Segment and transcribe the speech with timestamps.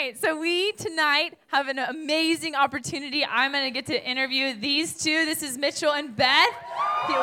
[0.00, 3.22] right, so we tonight have an amazing opportunity.
[3.22, 5.26] I'm going to get to interview these two.
[5.26, 6.54] This is Mitchell and Beth.
[7.06, 7.16] Woo!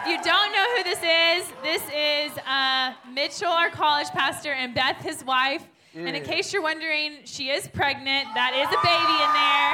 [0.00, 4.74] If you don't know who this is, this is uh, Mitchell, our college pastor, and
[4.74, 5.62] Beth, his wife.
[5.94, 8.26] And in case you're wondering, she is pregnant.
[8.34, 9.70] That is a baby in there.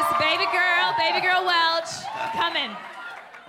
[0.00, 1.92] It's a baby girl, baby girl Welch,
[2.32, 2.74] coming.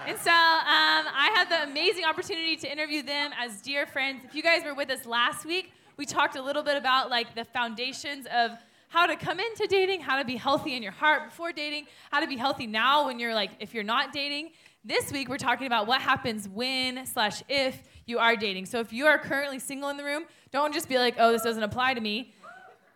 [0.06, 4.24] And so um, I had the amazing opportunity to interview them as dear friends.
[4.26, 7.36] If you guys were with us last week, we talked a little bit about like
[7.36, 8.52] the foundations of
[8.88, 12.22] how to come into dating, how to be healthy in your heart before dating, how
[12.22, 14.52] to be healthy now when you're like if you're not dating.
[14.86, 18.66] This week we're talking about what happens when slash if you are dating.
[18.66, 21.42] So if you are currently single in the room, don't just be like, oh, this
[21.42, 22.34] doesn't apply to me.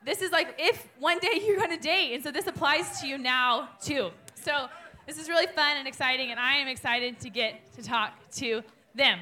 [0.06, 3.18] This is like if one day you're gonna date, and so this applies to you
[3.18, 4.12] now too.
[4.36, 4.70] So
[5.06, 8.64] this is really fun and exciting, and I am excited to get to talk to
[8.96, 9.20] them.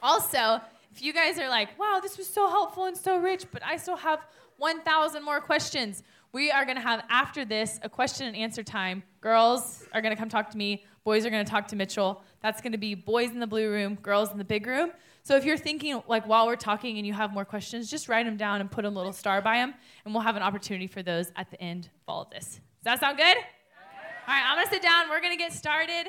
[0.00, 0.60] Also,
[0.92, 3.76] if you guys are like, wow, this was so helpful and so rich, but I
[3.76, 4.20] still have
[4.58, 6.02] 1,000 more questions,
[6.32, 9.02] we are going to have after this a question and answer time.
[9.20, 12.22] Girls are going to come talk to me, boys are going to talk to Mitchell.
[12.42, 14.92] That's going to be boys in the blue room, girls in the big room.
[15.24, 18.26] So if you're thinking, like, while we're talking and you have more questions, just write
[18.26, 21.02] them down and put a little star by them, and we'll have an opportunity for
[21.02, 22.60] those at the end of all of this.
[22.82, 23.36] Does that sound good?
[23.36, 25.08] All right, I'm going to sit down.
[25.08, 26.08] We're going to get started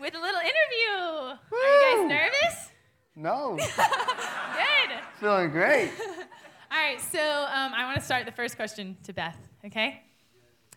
[0.00, 1.36] with a little interview.
[1.50, 1.58] Woo.
[1.58, 2.71] Are you guys nervous?
[3.14, 3.56] No.
[3.56, 4.98] Good.
[5.20, 5.90] Feeling great.
[6.70, 10.02] All right, so um, I want to start the first question to Beth, okay?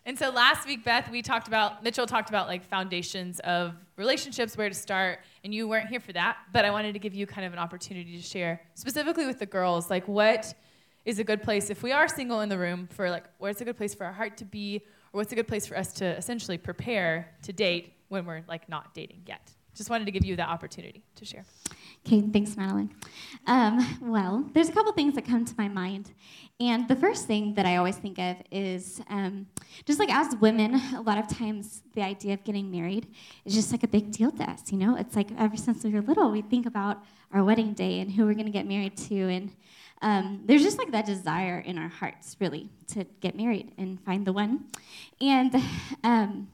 [0.04, 4.56] And so last week, Beth, we talked about, Mitchell talked about like foundations of relationships,
[4.56, 7.26] where to start, and you weren't here for that, but I wanted to give you
[7.26, 10.54] kind of an opportunity to share, specifically with the girls, like what
[11.06, 13.64] is a good place if we are single in the room for like, where's a
[13.64, 16.04] good place for our heart to be, or what's a good place for us to
[16.04, 19.50] essentially prepare to date when we're like not dating yet?
[19.74, 21.44] Just wanted to give you that opportunity to share.
[22.06, 22.94] Okay, thanks, Madeline.
[23.48, 26.12] Um, well, there's a couple things that come to my mind.
[26.60, 29.48] And the first thing that I always think of is um,
[29.86, 33.08] just like as women, a lot of times the idea of getting married
[33.44, 34.70] is just like a big deal to us.
[34.70, 37.02] You know, it's like ever since we were little, we think about
[37.32, 39.16] our wedding day and who we're going to get married to.
[39.16, 39.50] And
[40.00, 44.24] um, there's just like that desire in our hearts, really, to get married and find
[44.24, 44.66] the one.
[45.20, 45.52] And
[46.04, 46.46] um,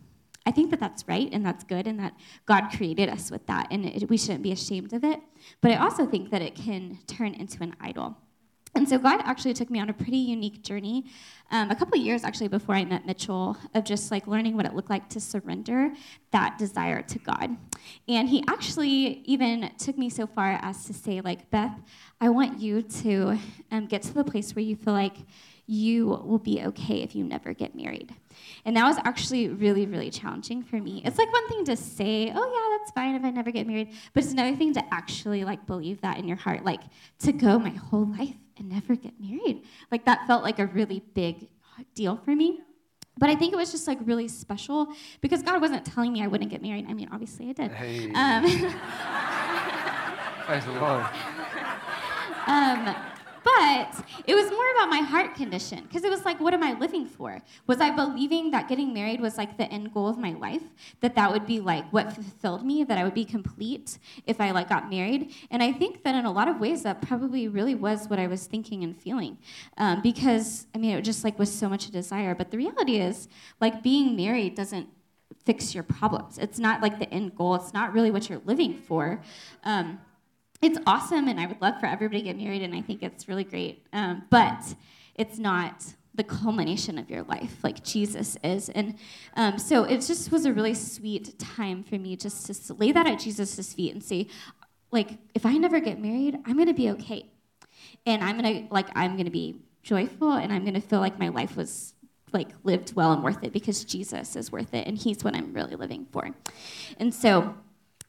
[0.45, 2.15] I think that that's right and that's good and that
[2.47, 5.21] God created us with that and it, we shouldn't be ashamed of it.
[5.61, 8.17] But I also think that it can turn into an idol.
[8.75, 11.05] And so God actually took me on a pretty unique journey,
[11.51, 14.75] um, a couple years actually before I met Mitchell, of just like learning what it
[14.75, 15.93] looked like to surrender
[16.31, 17.55] that desire to God.
[18.09, 21.79] And he actually even took me so far as to say, like, Beth,
[22.19, 23.39] I want you to
[23.71, 25.17] um, get to the place where you feel like
[25.67, 28.15] you will be okay if you never get married.
[28.65, 31.03] And that was actually really, really challenging for me.
[31.05, 33.93] It's like one thing to say, oh yeah, that's fine if I never get married,
[34.15, 36.83] but it's another thing to actually like believe that in your heart, like
[37.21, 39.65] to go my whole life and never get married.
[39.91, 41.49] Like that felt like a really big
[41.95, 42.61] deal for me.
[43.19, 44.89] But I think it was just like really special
[45.21, 46.87] because God wasn't telling me I wouldn't get married.
[46.89, 47.73] I mean, obviously I did.
[47.73, 48.11] Hey.
[48.15, 48.43] Um,
[50.47, 51.05] Praise the Lord.
[52.47, 52.97] um,
[53.63, 56.73] but it was more about my heart condition because it was like, what am I
[56.73, 57.41] living for?
[57.69, 60.65] Was I believing that getting married was like the end goal of my life?
[61.01, 62.83] That that would be like what fulfilled me?
[62.83, 65.33] That I would be complete if I like got married?
[65.53, 68.27] And I think that in a lot of ways that probably really was what I
[68.27, 69.39] was thinking and feeling,
[69.79, 72.35] um, because I mean it just like was so much a desire.
[72.35, 73.29] But the reality is,
[73.61, 74.89] like being married doesn't
[75.45, 76.37] fix your problems.
[76.37, 77.55] It's not like the end goal.
[77.55, 79.23] It's not really what you're living for.
[79.63, 80.01] Um,
[80.63, 83.29] it's awesome, and I would love for everybody to get married, and I think it's
[83.29, 83.85] really great.
[83.93, 84.75] Um, but
[85.17, 85.85] it's not
[86.15, 88.69] the culmination of your life like Jesus is.
[88.69, 88.97] And
[89.35, 93.07] um, so it just was a really sweet time for me just to lay that
[93.07, 94.29] at Jesus' feet and say,
[94.91, 97.31] like, if I never get married, I'm gonna be okay.
[98.05, 101.57] And I'm gonna, like, I'm gonna be joyful and I'm gonna feel like my life
[101.57, 101.95] was
[102.33, 105.53] like lived well and worth it because Jesus is worth it and he's what I'm
[105.53, 106.31] really living for.
[106.99, 107.55] And so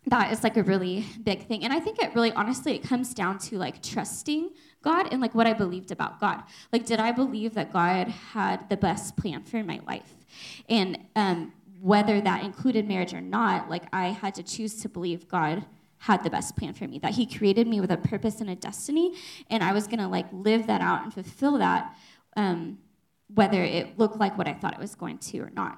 [0.07, 1.63] that is like a really big thing.
[1.63, 5.33] And i think it really honestly it comes down to like trusting god and like
[5.33, 6.43] what i believed about god.
[6.71, 10.13] Like did i believe that god had the best plan for my life?
[10.67, 11.53] And um,
[11.83, 15.65] whether that included marriage or not like i had to choose to believe god
[15.97, 18.55] had the best plan for me that he created me with a purpose and a
[18.55, 19.13] destiny
[19.49, 21.93] and i was to like live that out and fulfill that
[22.37, 22.77] um,
[23.33, 25.77] whether it looked like what i thought it was going to or not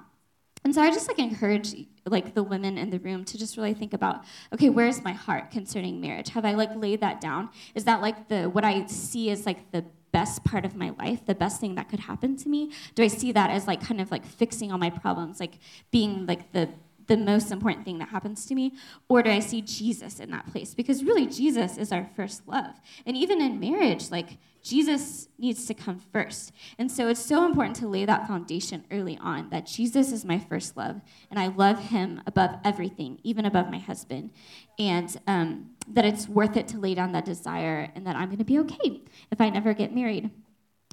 [0.66, 1.76] and so I just like encourage
[2.06, 5.52] like the women in the room to just really think about, okay, where's my heart
[5.52, 6.30] concerning marriage?
[6.30, 7.50] Have I like laid that down?
[7.76, 11.24] Is that like the what I see as like the best part of my life,
[11.24, 12.72] the best thing that could happen to me?
[12.96, 15.60] Do I see that as like kind of like fixing all my problems, like
[15.92, 16.68] being like the
[17.06, 18.72] the most important thing that happens to me?
[19.08, 20.74] Or do I see Jesus in that place?
[20.74, 22.74] Because really, Jesus is our first love.
[23.06, 26.50] And even in marriage, like Jesus needs to come first.
[26.76, 30.40] And so it's so important to lay that foundation early on that Jesus is my
[30.40, 34.30] first love, and I love him above everything, even above my husband.
[34.76, 38.38] And um, that it's worth it to lay down that desire, and that I'm going
[38.38, 40.30] to be okay if I never get married.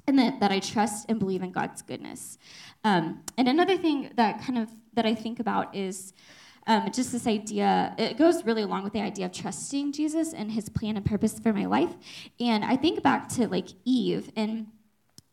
[0.06, 2.38] And that, that I trust and believe in God's goodness.
[2.84, 6.12] Um, and another thing that kind of that I think about is
[6.66, 10.52] um, just this idea, it goes really along with the idea of trusting Jesus and
[10.52, 11.94] his plan and purpose for my life.
[12.40, 14.68] And I think back to like Eve and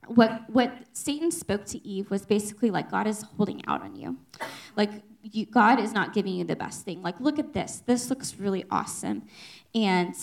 [0.07, 4.17] what what Satan spoke to Eve was basically like God is holding out on you.
[4.75, 4.89] Like
[5.21, 7.01] you, God is not giving you the best thing.
[7.01, 7.83] Like look at this.
[7.85, 9.23] This looks really awesome.
[9.73, 10.13] And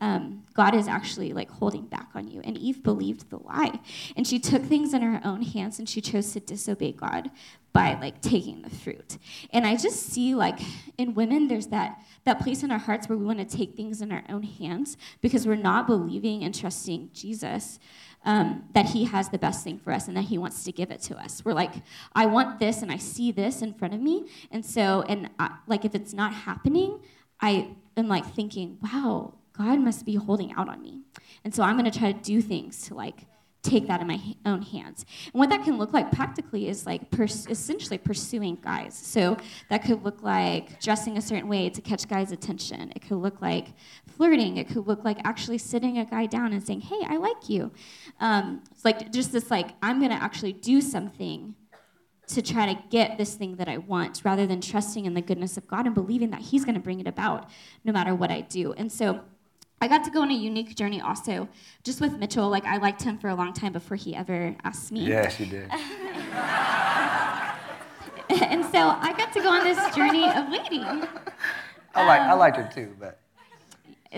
[0.00, 2.40] um, God is actually like holding back on you.
[2.42, 3.80] And Eve believed the lie.
[4.16, 7.30] And she took things in her own hands and she chose to disobey God
[7.74, 9.18] by like taking the fruit.
[9.50, 10.60] And I just see like
[10.96, 14.00] in women, there's that that place in our hearts where we want to take things
[14.00, 17.78] in our own hands because we're not believing and trusting Jesus.
[18.26, 20.90] Um, that he has the best thing for us and that he wants to give
[20.90, 21.44] it to us.
[21.44, 21.74] We're like,
[22.14, 24.24] I want this and I see this in front of me.
[24.50, 27.00] And so, and I, like if it's not happening,
[27.42, 31.02] I am like thinking, wow, God must be holding out on me.
[31.44, 33.26] And so I'm going to try to do things to like
[33.64, 35.04] take that in my own hands.
[35.32, 38.94] And what that can look like practically is like pers- essentially pursuing guys.
[38.94, 39.36] So
[39.70, 42.92] that could look like dressing a certain way to catch guys' attention.
[42.94, 43.68] It could look like
[44.06, 44.58] flirting.
[44.58, 47.72] It could look like actually sitting a guy down and saying, "Hey, I like you."
[48.20, 51.54] Um, it's like just this like I'm gonna actually do something
[52.26, 55.58] to try to get this thing that I want, rather than trusting in the goodness
[55.58, 57.48] of God and believing that He's gonna bring it about
[57.84, 58.72] no matter what I do.
[58.74, 59.20] And so
[59.84, 61.46] I got to go on a unique journey also,
[61.82, 62.48] just with Mitchell.
[62.48, 65.00] Like, I liked him for a long time before he ever asked me.
[65.00, 65.70] Yes, you did.
[68.40, 70.80] and so I got to go on this journey of waiting.
[71.94, 73.20] I like I um, liked her too, but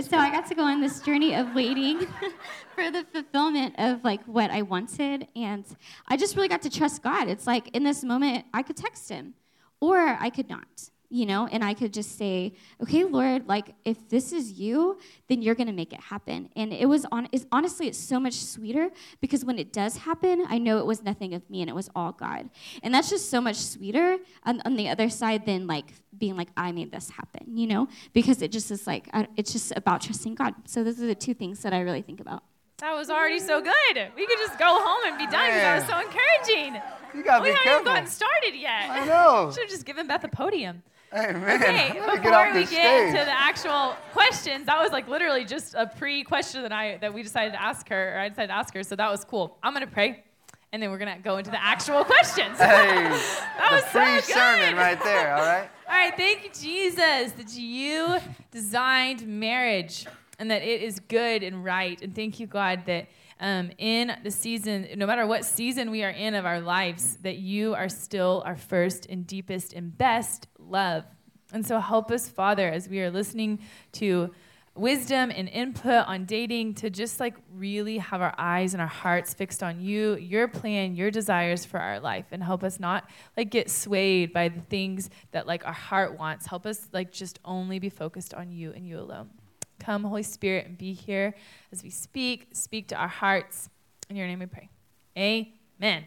[0.08, 2.06] So I got to go on this journey of waiting
[2.76, 5.64] for the fulfillment of like what I wanted, and
[6.06, 7.26] I just really got to trust God.
[7.26, 9.34] It's like in this moment I could text him,
[9.80, 14.08] or I could not you know, and I could just say, okay, Lord, like if
[14.08, 14.98] this is you,
[15.28, 16.48] then you're going to make it happen.
[16.56, 20.44] And it was on, it's, honestly, it's so much sweeter because when it does happen,
[20.48, 22.50] I know it was nothing of me and it was all God.
[22.82, 26.48] And that's just so much sweeter on, on the other side than like being like,
[26.56, 30.34] I made this happen, you know, because it just is like, it's just about trusting
[30.34, 30.54] God.
[30.66, 32.42] So those are the two things that I really think about.
[32.78, 34.10] That was already so good.
[34.16, 36.82] We could just go home and be done because that was so encouraging.
[37.14, 37.80] You gotta we be haven't careful.
[37.80, 38.90] even gotten started yet.
[38.90, 39.50] I know.
[39.54, 40.82] Should have just given Beth a podium.
[41.12, 43.10] Man, Okay, before get we get stage.
[43.18, 47.22] to the actual questions, that was like literally just a pre-question that I that we
[47.22, 48.82] decided to ask her, or I decided to ask her.
[48.82, 49.56] So that was cool.
[49.62, 50.24] I'm gonna pray,
[50.72, 52.58] and then we're gonna go into the actual questions.
[52.58, 52.64] hey,
[53.58, 54.24] that was so free good.
[54.24, 55.34] sermon right there.
[55.36, 55.68] All right.
[55.88, 58.18] All right, thank you, Jesus, that you
[58.50, 60.04] designed marriage
[60.38, 62.00] and that it is good and right.
[62.02, 63.06] And thank you, God, that
[63.38, 67.36] um, in the season, no matter what season we are in of our lives, that
[67.36, 71.04] you are still our first and deepest and best love.
[71.52, 73.60] And so help us, Father, as we are listening
[73.92, 74.32] to
[74.74, 79.32] wisdom and input on dating to just like really have our eyes and our hearts
[79.32, 83.50] fixed on you, your plan, your desires for our life and help us not like
[83.50, 86.46] get swayed by the things that like our heart wants.
[86.46, 89.30] Help us like just only be focused on you and you alone.
[89.78, 91.34] Come, Holy Spirit, and be here
[91.72, 92.48] as we speak.
[92.52, 93.68] Speak to our hearts.
[94.08, 94.68] In your name we pray.
[95.16, 96.04] Amen.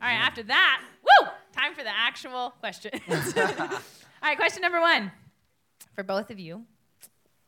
[0.00, 0.82] All right, after that!
[1.56, 3.00] Time for the actual questions.
[3.08, 3.80] All
[4.22, 5.10] right, question number one
[5.94, 6.64] for both of you.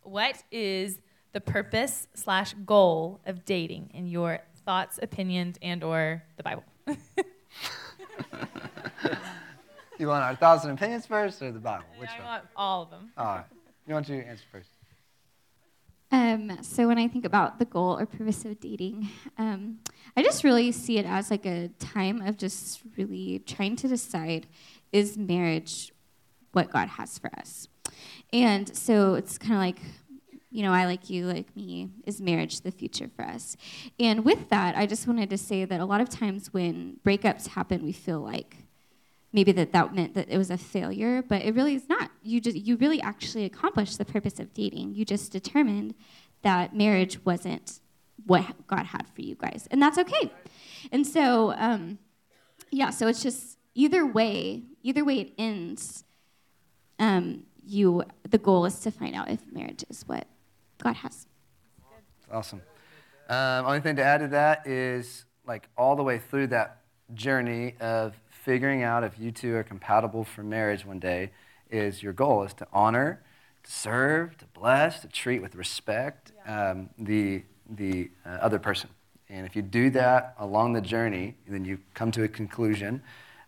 [0.03, 0.99] What is
[1.33, 6.65] the purpose slash goal of dating in your thoughts, opinions, and or the Bible?
[9.99, 11.85] You want our thoughts and opinions first, or the Bible?
[11.99, 12.25] Which I one?
[12.25, 13.11] want all of them.
[13.19, 13.45] All right.
[13.87, 14.69] You want you to answer first?
[16.12, 19.79] Um, so when I think about the goal or purpose of dating, um,
[20.19, 24.49] I just really see it as like a time of just really trying to decide
[24.91, 25.93] is marriage
[26.51, 27.69] what God has for us.
[28.33, 29.79] And so it's kind of like,
[30.51, 33.57] you know, I like you, like me, is marriage the future for us?
[34.01, 37.47] And with that, I just wanted to say that a lot of times when breakups
[37.47, 38.57] happen, we feel like
[39.33, 42.11] maybe that that meant that it was a failure, but it really is not.
[42.25, 44.97] You just you really actually accomplished the purpose of dating.
[44.97, 45.95] You just determined
[46.43, 47.79] that marriage wasn't
[48.27, 50.33] what God had for you guys, and that's okay.
[50.93, 51.99] And so, um,
[52.71, 56.05] yeah, so it's just either way, either way it ends.
[56.99, 60.27] Um, you the goal is to find out if marriage is what
[60.83, 61.27] God has.
[62.33, 62.63] Awesome.
[63.29, 66.81] Um, only thing to add to that is like all the way through that
[67.15, 71.31] journey of figuring out if you two are compatible for marriage one day
[71.71, 73.23] is your goal is to honor,
[73.63, 78.91] to serve, to bless, to treat with respect um, the the uh, other person
[79.31, 83.03] And if you do that along the journey, then you come to a conclusion,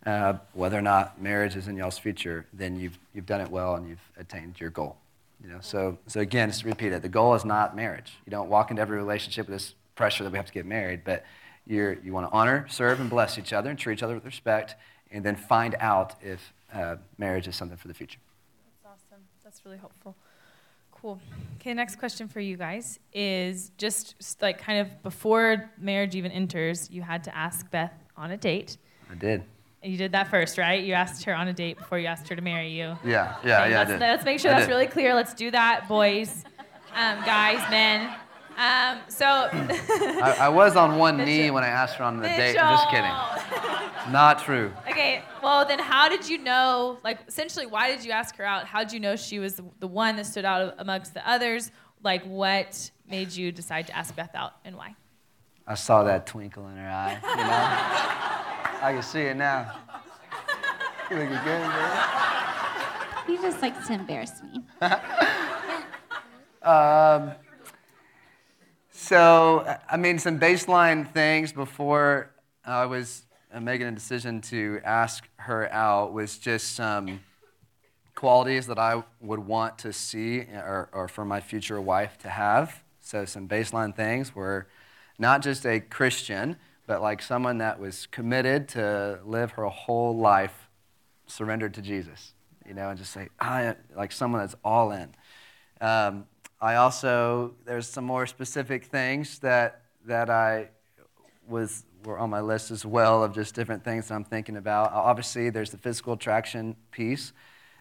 [0.05, 3.77] uh, whether or not marriage is in y'all's future, then you've, you've done it well
[3.77, 4.97] and you've attained your goal.
[5.43, 8.13] You know, so, so again, just to repeat it, the goal is not marriage.
[8.27, 11.01] You don't walk into every relationship with this pressure that we have to get married,
[11.03, 11.25] but
[11.67, 14.25] you're, you want to honor, serve, and bless each other and treat each other with
[14.25, 14.75] respect,
[15.11, 18.19] and then find out if uh, marriage is something for the future.
[18.83, 19.25] That's awesome.
[19.43, 20.15] That's really helpful.
[21.01, 21.19] Cool.
[21.61, 26.91] Okay, next question for you guys is just like kind of before marriage even enters,
[26.91, 28.77] you had to ask Beth on a date.
[29.11, 29.43] I did.
[29.83, 30.83] You did that first, right?
[30.83, 32.97] You asked her on a date before you asked her to marry you.
[33.05, 34.73] Yeah, yeah, Okay, yeah, let's, let's make sure I that's did.
[34.73, 35.15] really clear.
[35.15, 36.45] Let's do that, boys,
[36.95, 38.15] um, guys, men.
[38.59, 42.59] Um, so, I, I was on one knee when I asked her on the date.
[42.59, 44.13] I'm just kidding.
[44.13, 44.71] Not true.
[44.91, 46.99] Okay, well then, how did you know?
[47.03, 48.67] Like, essentially, why did you ask her out?
[48.67, 51.71] How did you know she was the, the one that stood out amongst the others?
[52.03, 54.95] Like, what made you decide to ask Beth out, and why?
[55.67, 57.19] I saw that twinkle in her eye.
[57.23, 57.43] You know?
[58.87, 59.77] I can see it now.
[61.11, 63.27] You looking good, man.
[63.27, 64.63] He just likes to embarrass me.
[66.63, 67.33] Um,
[68.91, 72.31] so, I mean, some baseline things before
[72.67, 73.25] I was
[73.59, 77.21] making a decision to ask her out was just some
[78.15, 82.83] qualities that I would want to see or, or for my future wife to have.
[83.01, 84.69] So, some baseline things were
[85.19, 90.69] not just a Christian, but like someone that was committed to live her whole life
[91.27, 92.35] surrendered to Jesus,
[92.67, 95.15] you know, and just say, I, like someone that's all in.
[95.81, 96.27] Um,
[96.61, 100.69] I also, there's some more specific things that, that I
[101.49, 104.93] was, were on my list as well of just different things that I'm thinking about.
[104.93, 107.33] Obviously, there's the physical attraction piece,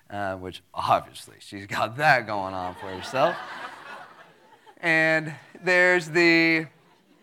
[0.10, 3.36] uh, which obviously she's got that going on for herself.
[4.78, 5.34] and
[5.64, 6.68] there's the,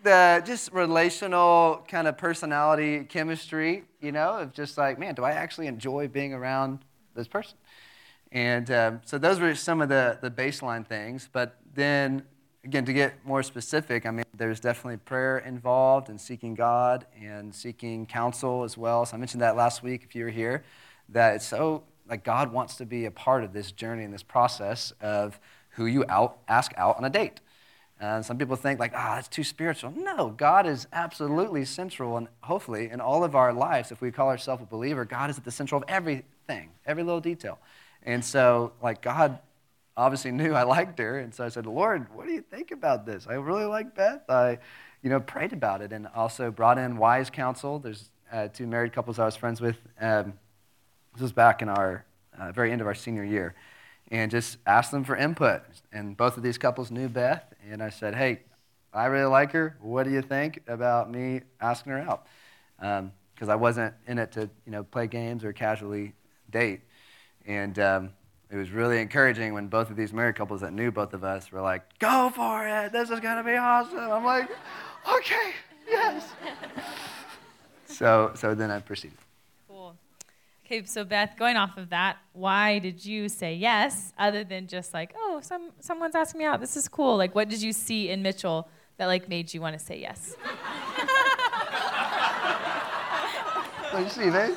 [0.03, 5.31] the just relational kind of personality chemistry, you know, of just like, man, do I
[5.31, 6.79] actually enjoy being around
[7.15, 7.57] this person?
[8.31, 11.29] And um, so those were some of the, the baseline things.
[11.31, 12.23] But then,
[12.63, 17.53] again, to get more specific, I mean, there's definitely prayer involved and seeking God and
[17.53, 19.05] seeking counsel as well.
[19.05, 20.63] So I mentioned that last week if you were here,
[21.09, 24.23] that it's so, like, God wants to be a part of this journey and this
[24.23, 25.39] process of
[25.71, 27.39] who you out, ask out on a date.
[27.99, 29.91] And some people think, like, ah, that's too spiritual.
[29.91, 34.29] No, God is absolutely central, and hopefully in all of our lives, if we call
[34.29, 37.57] ourselves a believer, God is at the central of everything, every little detail.
[38.03, 39.39] And so, like, God
[39.97, 43.05] obviously knew I liked her, and so I said, Lord, what do you think about
[43.05, 43.27] this?
[43.27, 44.29] I really like Beth.
[44.29, 44.59] I,
[45.01, 47.79] you know, prayed about it, and also brought in wise counsel.
[47.79, 49.77] There's uh, two married couples I was friends with.
[49.99, 50.33] Um,
[51.13, 52.05] this was back in our
[52.39, 53.55] uh, very end of our senior year,
[54.11, 55.63] and just asked them for input.
[55.91, 58.41] And both of these couples knew Beth, and I said, Hey,
[58.93, 59.77] I really like her.
[59.81, 62.27] What do you think about me asking her out?
[63.33, 66.13] Because I wasn't in it to, you know, play games or casually
[66.49, 66.81] date.
[67.45, 68.09] And um,
[68.49, 71.51] it was really encouraging when both of these married couples that knew both of us
[71.51, 72.91] were like, "Go for it!
[72.91, 74.49] This is gonna be awesome." I'm like,
[75.11, 75.51] "Okay,
[75.89, 76.33] yes."
[77.85, 79.17] so, so then I proceeded.
[79.67, 79.95] Cool.
[80.65, 84.93] Okay, so Beth, going off of that, why did you say yes other than just
[84.93, 86.59] like, oh, some someone's asking me out.
[86.59, 87.17] This is cool.
[87.17, 90.35] Like, what did you see in Mitchell that like made you want to say yes?
[93.91, 94.55] What do you see, babe?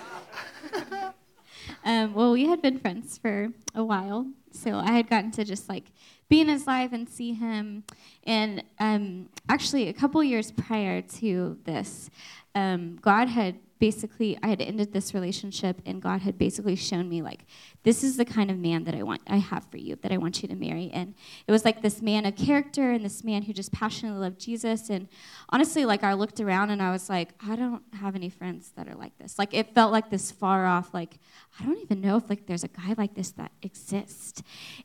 [1.85, 5.69] Um, well, we had been friends for a while, so I had gotten to just
[5.69, 5.85] like
[6.29, 7.85] be in his life and see him.
[8.25, 12.11] And um, actually, a couple years prior to this,
[12.55, 17.23] um, God had basically I had ended this relationship, and God had basically shown me
[17.23, 17.47] like
[17.83, 20.19] this is the kind of man that I want I have for you that I
[20.19, 20.91] want you to marry.
[20.93, 21.15] And
[21.47, 24.91] it was like this man of character and this man who just passionately loved Jesus.
[24.91, 25.09] And
[25.49, 28.87] honestly, like I looked around and I was like, I don't have any friends that
[28.87, 29.39] are like this.
[29.39, 30.93] Like it felt like this far off.
[30.93, 31.19] Like
[31.59, 34.43] I don't even know if like there's a guy like this that exists.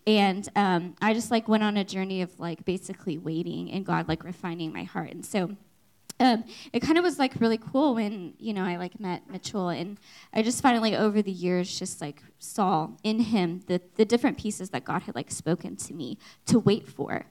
[0.08, 4.08] And um, I just like went on a journey of like basically waiting and God
[4.08, 5.12] like refining my heart.
[5.12, 5.58] And so
[6.20, 9.68] um, it kind of was like really cool when you know I like met Mitchell,
[9.68, 9.98] and
[10.34, 14.70] I just finally over the years just like saw in him the the different pieces
[14.70, 17.26] that God had like spoken to me to wait for,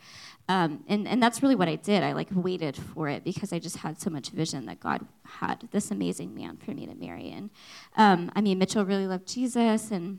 [0.50, 2.02] um, and and that's really what I did.
[2.02, 5.66] I like waited for it because I just had so much vision that God had
[5.70, 7.30] this amazing man for me to marry.
[7.30, 7.48] And
[7.96, 10.18] um, I mean, Mitchell really loved Jesus, and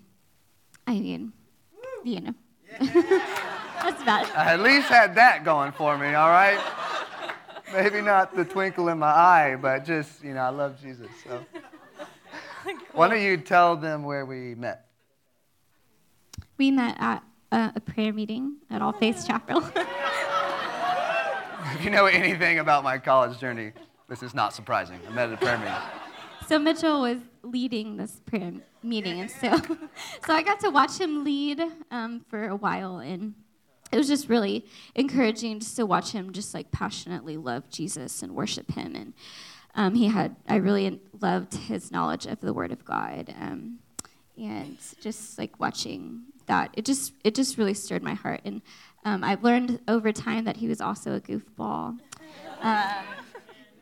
[0.88, 1.34] I mean,
[2.04, 2.34] you know,
[2.80, 4.36] that's about it.
[4.36, 6.85] I at least had that going for me, all right?
[7.74, 11.08] Maybe not the twinkle in my eye, but just, you know, I love Jesus.
[11.24, 11.46] So.
[12.94, 14.88] Why don't you tell them where we met?
[16.58, 19.64] We met at uh, a prayer meeting at All Faith Chapel.
[21.74, 23.74] if you know anything about my college journey,
[24.08, 25.00] this is not surprising.
[25.08, 25.74] I met at a prayer meeting.
[26.48, 28.54] So Mitchell was leading this prayer
[28.84, 29.58] meeting, and so,
[30.26, 33.34] so I got to watch him lead um, for a while, and
[33.96, 38.36] it was just really encouraging just to watch him just like passionately love Jesus and
[38.36, 39.14] worship Him, and
[39.74, 43.80] um, he had I really loved his knowledge of the Word of God, um,
[44.38, 48.62] and just like watching that, it just it just really stirred my heart, and
[49.06, 51.98] um, I've learned over time that he was also a goofball.
[52.60, 53.06] Um,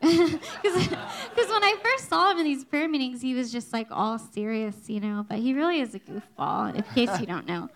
[0.00, 4.20] because when I first saw him in these prayer meetings, he was just like all
[4.20, 5.26] serious, you know.
[5.28, 7.68] But he really is a goofball, in case you don't know.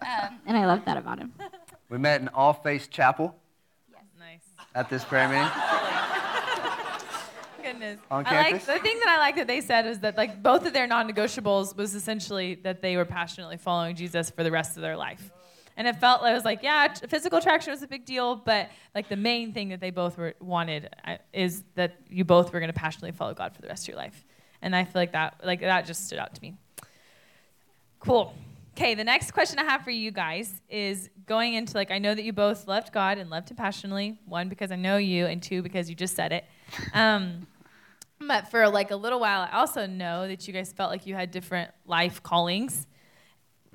[0.00, 1.32] Um, and I love that about him.
[1.88, 3.34] We met in All Faith Chapel
[3.90, 4.02] Yes.
[4.18, 4.42] Nice.
[4.74, 5.48] at this prayer meeting.
[7.62, 7.98] Goodness.
[8.10, 8.66] On I like campus?
[8.66, 11.76] the thing that I like that they said is that like both of their non-negotiables
[11.76, 15.30] was essentially that they were passionately following Jesus for the rest of their life.
[15.76, 18.68] And it felt like it was like, yeah, physical attraction was a big deal, but
[18.96, 22.58] like the main thing that they both were wanted uh, is that you both were
[22.58, 24.24] going to passionately follow God for the rest of your life.
[24.60, 26.54] And I feel like that like that just stood out to me.
[28.00, 28.34] Cool.
[28.78, 32.14] Okay, the next question I have for you guys is going into like I know
[32.14, 34.20] that you both loved God and loved Him passionately.
[34.24, 36.44] One because I know you, and two because you just said it.
[36.94, 37.48] Um,
[38.20, 41.16] but for like a little while, I also know that you guys felt like you
[41.16, 42.86] had different life callings,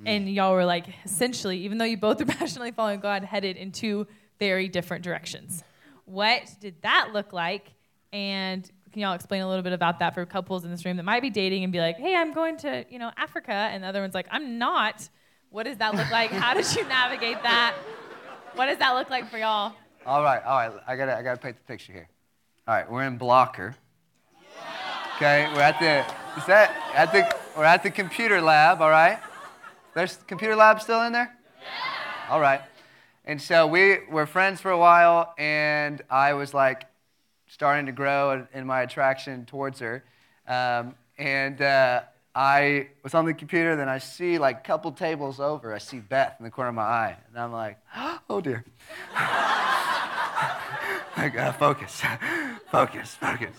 [0.05, 3.74] and y'all were like essentially, even though you both are passionately following God, headed in
[3.74, 4.07] two
[4.39, 5.65] very different directions.
[6.05, 7.74] What did that look like?
[8.13, 11.04] And can y'all explain a little bit about that for couples in this room that
[11.04, 13.88] might be dating and be like, "Hey, I'm going to you know Africa," and the
[13.88, 15.10] other one's like, "I'm not."
[15.50, 16.32] What does that look like?
[16.32, 17.76] How did you navigate that?
[18.56, 19.74] What does that look like for y'all?
[20.06, 20.72] All right, all right.
[20.88, 22.10] I gotta, I gotta paint the picture here.
[22.68, 23.76] All right, we're in Blocker.
[25.16, 28.82] Okay, we're at the, is that at the, we're at the computer lab.
[28.82, 29.20] All right.
[29.94, 31.36] There's computer lab still in there.
[32.30, 32.62] All right.
[33.26, 36.86] And so we were friends for a while, and I was like
[37.53, 40.03] starting to grow in, my attraction towards her.
[40.48, 42.01] Um, and uh,
[42.33, 46.00] I was on the computer, then I see like a couple tables over, I see
[46.00, 47.77] Beth in the corner of my eye, and I'm like,
[48.29, 48.66] oh dear.
[51.16, 52.01] like, uh, focus,
[52.72, 53.55] focus, focus.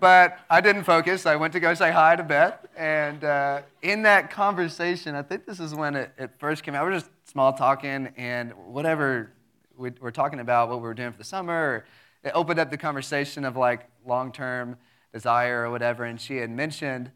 [0.00, 1.26] But I didn't focus.
[1.26, 2.64] I went to go say hi to Beth.
[2.74, 6.86] And uh, in that conversation, I think this is when it, it first came out.
[6.86, 9.30] We're just small talking and whatever
[9.76, 11.84] we, are talking about, what we were doing for the summer.
[12.22, 14.76] It opened up the conversation of like long term
[15.12, 16.04] desire or whatever.
[16.04, 17.10] And she had mentioned,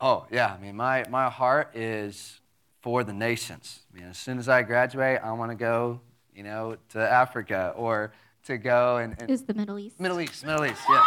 [0.00, 2.40] oh, yeah, I mean, my, my heart is
[2.80, 3.80] for the nations.
[3.92, 6.00] I mean, as soon as I graduate, I want to go,
[6.34, 8.12] you know, to Africa or
[8.44, 10.00] to go and, and It the Middle East.
[10.00, 11.04] Middle East, Middle East, yeah.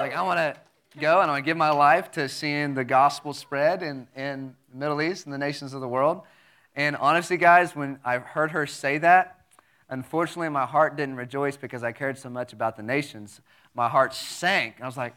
[0.00, 0.56] Like, I want to
[0.98, 4.54] go and I want to give my life to seeing the gospel spread in, in
[4.70, 6.22] the Middle East and the nations of the world.
[6.74, 9.33] And honestly, guys, when I heard her say that,
[9.94, 13.40] unfortunately, my heart didn't rejoice because I cared so much about the nations.
[13.74, 14.82] My heart sank.
[14.82, 15.14] I was like,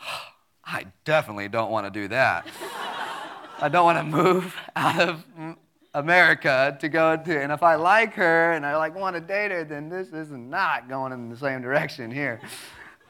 [0.64, 2.48] I definitely don't want to do that.
[3.60, 5.24] I don't want to move out of
[5.94, 9.50] America to go to, and if I like her and I like want to date
[9.50, 12.40] her, then this is not going in the same direction here.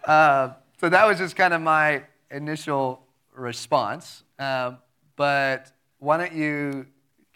[0.05, 3.03] Uh, so that was just kind of my initial
[3.35, 4.23] response.
[4.38, 4.79] Um,
[5.16, 6.87] but why don't you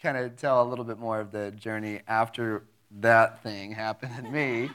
[0.01, 2.63] kind of tell a little bit more of the journey after
[2.99, 4.69] that thing happened and me?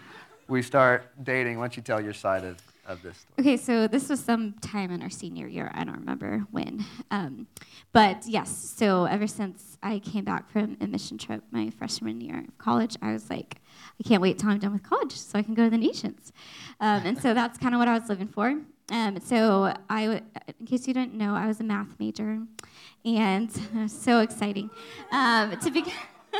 [0.49, 1.59] We start dating.
[1.59, 3.35] Why don't you tell your side of, of this story?
[3.41, 5.71] Okay, so this was some time in our senior year.
[5.75, 6.85] I don't remember when.
[7.11, 7.49] Um,
[7.93, 12.39] but yes, so ever since I came back from a mission trip my freshman year
[12.39, 13.61] of college, I was like,
[13.99, 16.33] I can't wait till I'm done with college so I can go to the nations.
[16.81, 18.57] Um, and so that's kind of what I was living for.
[18.91, 20.23] Um, so I, w-
[20.61, 22.39] in case you didn't know, I was a math major,
[23.05, 23.51] and
[23.91, 24.71] so exciting
[25.11, 25.85] um, to be.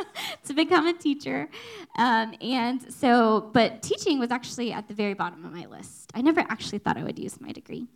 [0.45, 1.49] to become a teacher.
[1.97, 6.11] Um, and so, but teaching was actually at the very bottom of my list.
[6.13, 7.87] I never actually thought I would use my degree,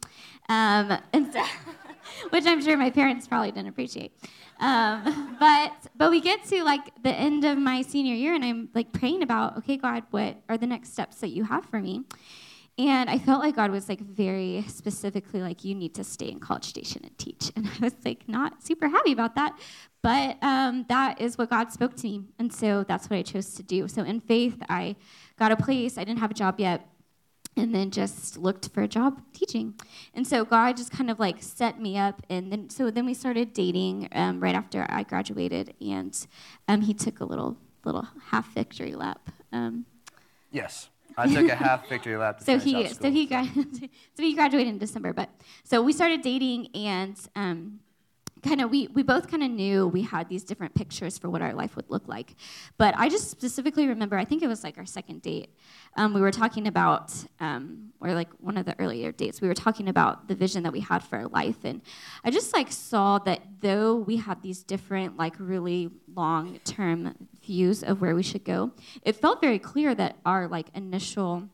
[0.50, 1.44] um, and so,
[2.30, 4.14] which I'm sure my parents probably didn't appreciate.
[4.60, 8.70] Um, but but we get to like the end of my senior year, and I'm
[8.74, 12.04] like praying about, okay, God, what are the next steps that you have for me?
[12.78, 16.40] And I felt like God was like very specifically like, you need to stay in
[16.40, 17.52] College Station and teach.
[17.56, 19.60] And I was like, not super happy about that.
[20.02, 22.24] But um, that is what God spoke to me.
[22.40, 23.88] And so that's what I chose to do.
[23.88, 24.96] So in faith, I
[25.38, 25.98] got a place.
[25.98, 26.88] I didn't have a job yet.
[27.58, 29.76] And then just looked for a job teaching.
[30.14, 32.22] And so God just kind of like set me up.
[32.30, 35.76] And then, so then we started dating um, right after I graduated.
[35.82, 36.18] And
[36.70, 39.30] um, he took a little, little half victory lap.
[39.52, 39.86] Um,
[40.52, 40.90] Yes.
[41.22, 43.48] I took a half victory lap to so he so he gra-
[44.16, 45.30] so he graduated in December, but
[45.64, 47.80] so we started dating and um,
[48.42, 51.42] kind of we, we both kind of knew we had these different pictures for what
[51.42, 52.36] our life would look like.
[52.78, 55.50] But i just specifically remember i think it was like our second date
[55.96, 59.54] um, we were talking about um, or like one of the earlier dates we were
[59.54, 61.64] talking about the vision that we had for our life.
[61.64, 61.82] And
[62.24, 67.84] i just like saw that though we had these different like really long term views
[67.84, 68.72] of where we should go
[69.04, 71.50] it felt very clear that our like initial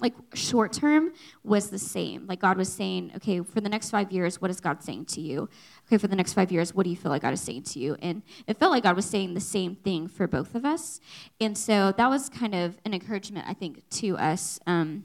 [0.00, 1.12] like short term
[1.44, 2.26] was the same.
[2.26, 5.20] Like God was saying, okay, for the next five years, what is God saying to
[5.20, 5.48] you?
[5.86, 7.78] Okay, for the next five years, what do you feel like God is saying to
[7.78, 7.96] you?
[8.00, 11.00] And it felt like God was saying the same thing for both of us.
[11.40, 14.60] And so that was kind of an encouragement, I think, to us.
[14.66, 15.04] Um,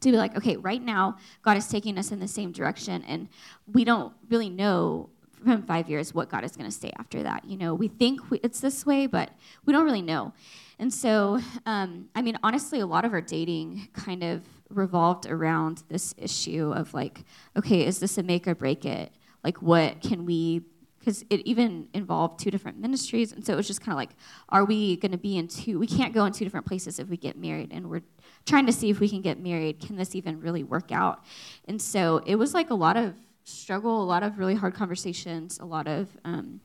[0.00, 3.28] to be like, okay, right now, God is taking us in the same direction, and
[3.70, 5.10] we don't really know
[5.44, 7.44] from five years what God is going to say after that.
[7.44, 9.30] You know, we think we, it's this way, but
[9.64, 10.32] we don't really know.
[10.80, 15.82] And so, um, I mean, honestly, a lot of our dating kind of revolved around
[15.88, 17.24] this issue of like,
[17.56, 19.12] okay, is this a make or break it?
[19.44, 20.62] Like, what can we
[20.98, 23.32] because it even involved two different ministries.
[23.32, 24.10] And so it was just kind of like
[24.50, 27.08] are we going to be in two we can't go in two different places if
[27.08, 27.72] we get married.
[27.72, 28.02] And we're
[28.44, 29.80] trying to see if we can get married.
[29.80, 31.24] Can this even really work out?
[31.66, 33.14] And so it was like a lot of
[33.44, 36.60] struggle a lot of really hard conversations a lot of um,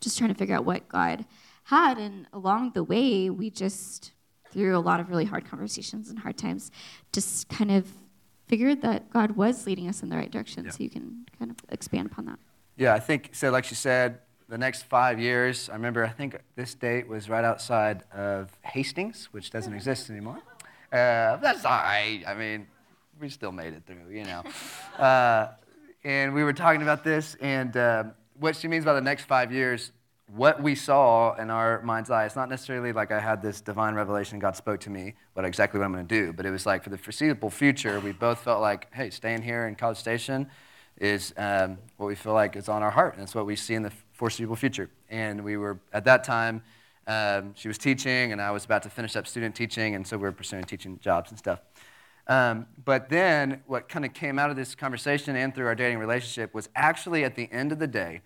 [0.00, 1.24] just trying to figure out what god
[1.66, 1.98] had.
[1.98, 4.12] And along the way, we just,
[4.50, 6.70] through a lot of really hard conversations and hard times,
[7.12, 7.86] just kind of
[8.46, 10.64] figured that God was leading us in the right direction.
[10.64, 10.70] Yeah.
[10.70, 12.38] So you can kind of expand upon that.
[12.76, 16.36] Yeah, I think, so like she said, the next five years, I remember, I think
[16.54, 20.38] this date was right outside of Hastings, which doesn't exist anymore.
[20.92, 22.22] Uh, that's all right.
[22.24, 22.68] I mean,
[23.20, 24.44] we still made it through, you know.
[24.96, 25.48] Uh,
[26.04, 28.04] and we were talking about this, and uh,
[28.38, 29.90] what she means by the next five years,
[30.34, 33.94] what we saw in our mind's eye, it's not necessarily like I had this divine
[33.94, 36.66] revelation, God spoke to me, what exactly what I'm going to do, but it was
[36.66, 40.48] like for the foreseeable future, we both felt like, hey, staying here in College Station
[40.98, 43.74] is um, what we feel like is on our heart, and it's what we see
[43.74, 44.90] in the foreseeable future.
[45.10, 46.62] And we were, at that time,
[47.06, 50.16] um, she was teaching, and I was about to finish up student teaching, and so
[50.16, 51.60] we were pursuing teaching jobs and stuff.
[52.26, 55.98] Um, but then, what kind of came out of this conversation and through our dating
[55.98, 58.22] relationship was actually at the end of the day,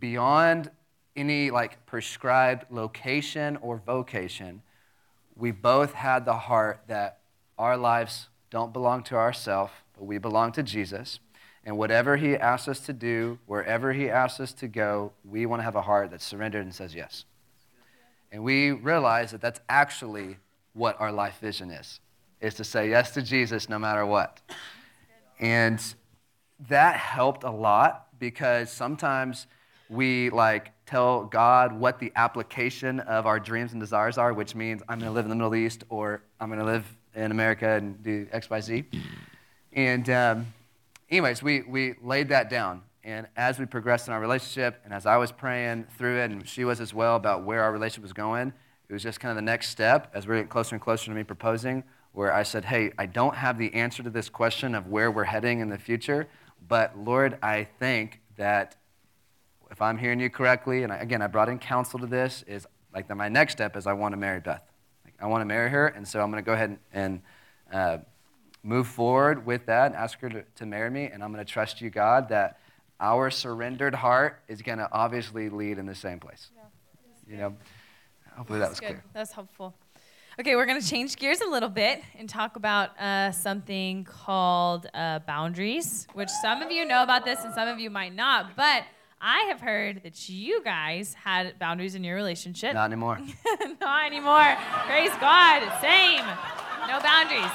[0.00, 0.70] beyond
[1.16, 4.62] any like prescribed location or vocation,
[5.36, 7.18] we both had the heart that
[7.58, 11.20] our lives don't belong to ourselves, but we belong to Jesus.
[11.64, 15.60] And whatever He asks us to do, wherever He asks us to go, we want
[15.60, 17.24] to have a heart that's surrendered and says yes.
[18.30, 20.38] And we realize that that's actually
[20.72, 22.00] what our life vision is,
[22.40, 24.40] is to say yes to Jesus no matter what.
[25.38, 25.82] And
[26.68, 29.46] that helped a lot because sometimes
[29.88, 34.82] we like tell God what the application of our dreams and desires are, which means
[34.88, 37.68] I'm going to live in the Middle East or I'm going to live in America
[37.68, 38.84] and do X, Y, Z.
[39.72, 40.46] And, um,
[41.10, 42.82] anyways, we, we laid that down.
[43.04, 46.48] And as we progressed in our relationship, and as I was praying through it, and
[46.48, 48.52] she was as well about where our relationship was going,
[48.88, 51.12] it was just kind of the next step as we're getting closer and closer to
[51.12, 54.86] me proposing, where I said, Hey, I don't have the answer to this question of
[54.86, 56.28] where we're heading in the future,
[56.68, 58.76] but Lord, I think that
[59.72, 62.66] if I'm hearing you correctly, and I, again, I brought in counsel to this, is
[62.94, 64.62] like the, my next step is I want to marry Beth.
[65.02, 67.22] Like, I want to marry her, and so I'm going to go ahead and, and
[67.72, 67.98] uh,
[68.62, 71.50] move forward with that and ask her to, to marry me, and I'm going to
[71.50, 72.58] trust you, God, that
[73.00, 76.50] our surrendered heart is going to obviously lead in the same place.
[76.54, 77.32] Yeah.
[77.32, 77.56] You know,
[78.36, 78.88] hopefully that was good.
[78.88, 79.04] clear.
[79.14, 79.74] That's helpful.
[80.38, 84.86] Okay, we're going to change gears a little bit and talk about uh, something called
[84.92, 88.54] uh, boundaries, which some of you know about this and some of you might not.
[88.54, 88.84] But
[89.24, 92.74] I have heard that you guys had boundaries in your relationship.
[92.74, 93.20] Not anymore.
[93.80, 94.56] Not anymore.
[94.86, 95.62] Praise God.
[95.80, 96.24] Same.
[96.88, 97.44] No boundaries.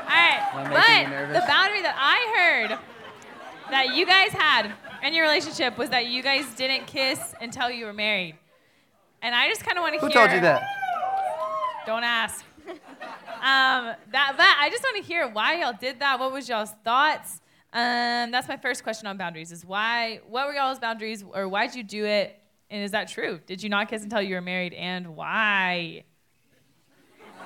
[0.00, 0.40] All right.
[0.54, 2.78] But the boundary that I heard
[3.70, 7.84] that you guys had in your relationship was that you guys didn't kiss until you
[7.84, 8.36] were married.
[9.20, 10.08] And I just kind of want to hear.
[10.08, 10.62] Who told you that?
[11.84, 12.44] Don't ask.
[13.42, 16.20] Um, that, but I just want to hear why y'all did that.
[16.20, 17.40] What was y'all's thoughts?
[17.74, 20.20] Um, that's my first question on boundaries: is why?
[20.28, 22.38] What were y'all's boundaries, or why'd you do it?
[22.70, 23.40] And is that true?
[23.46, 26.04] Did you not kiss until you were married, and why?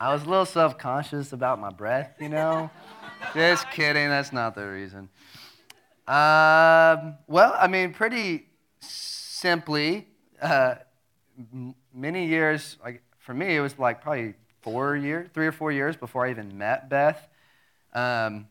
[0.00, 2.70] I was a little self-conscious about my breath, you know.
[3.34, 4.08] Just kidding.
[4.08, 5.08] That's not the reason.
[6.06, 8.46] Um, well, I mean, pretty
[8.80, 10.06] simply,
[10.40, 10.76] uh,
[11.52, 12.78] m- many years.
[12.82, 16.30] Like for me, it was like probably four years, three or four years before I
[16.30, 17.28] even met Beth.
[17.94, 18.48] Um,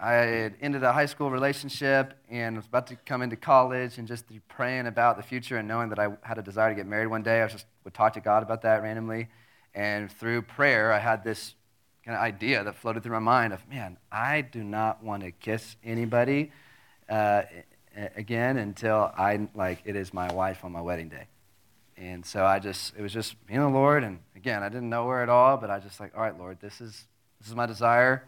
[0.00, 4.06] I had ended a high school relationship and was about to come into college and
[4.06, 7.08] just praying about the future and knowing that I had a desire to get married
[7.08, 7.42] one day.
[7.42, 9.28] I just would talk to God about that randomly.
[9.74, 11.54] And through prayer, I had this
[12.04, 15.32] kind of idea that floated through my mind of, man, I do not want to
[15.32, 16.52] kiss anybody
[17.08, 17.42] uh,
[18.14, 21.26] again until I like it is my wife on my wedding day.
[22.00, 24.04] And so I just, it was just me and the Lord.
[24.04, 26.60] And again, I didn't know her at all, but I just like, all right, Lord,
[26.60, 27.06] this is,
[27.40, 28.24] this is my desire.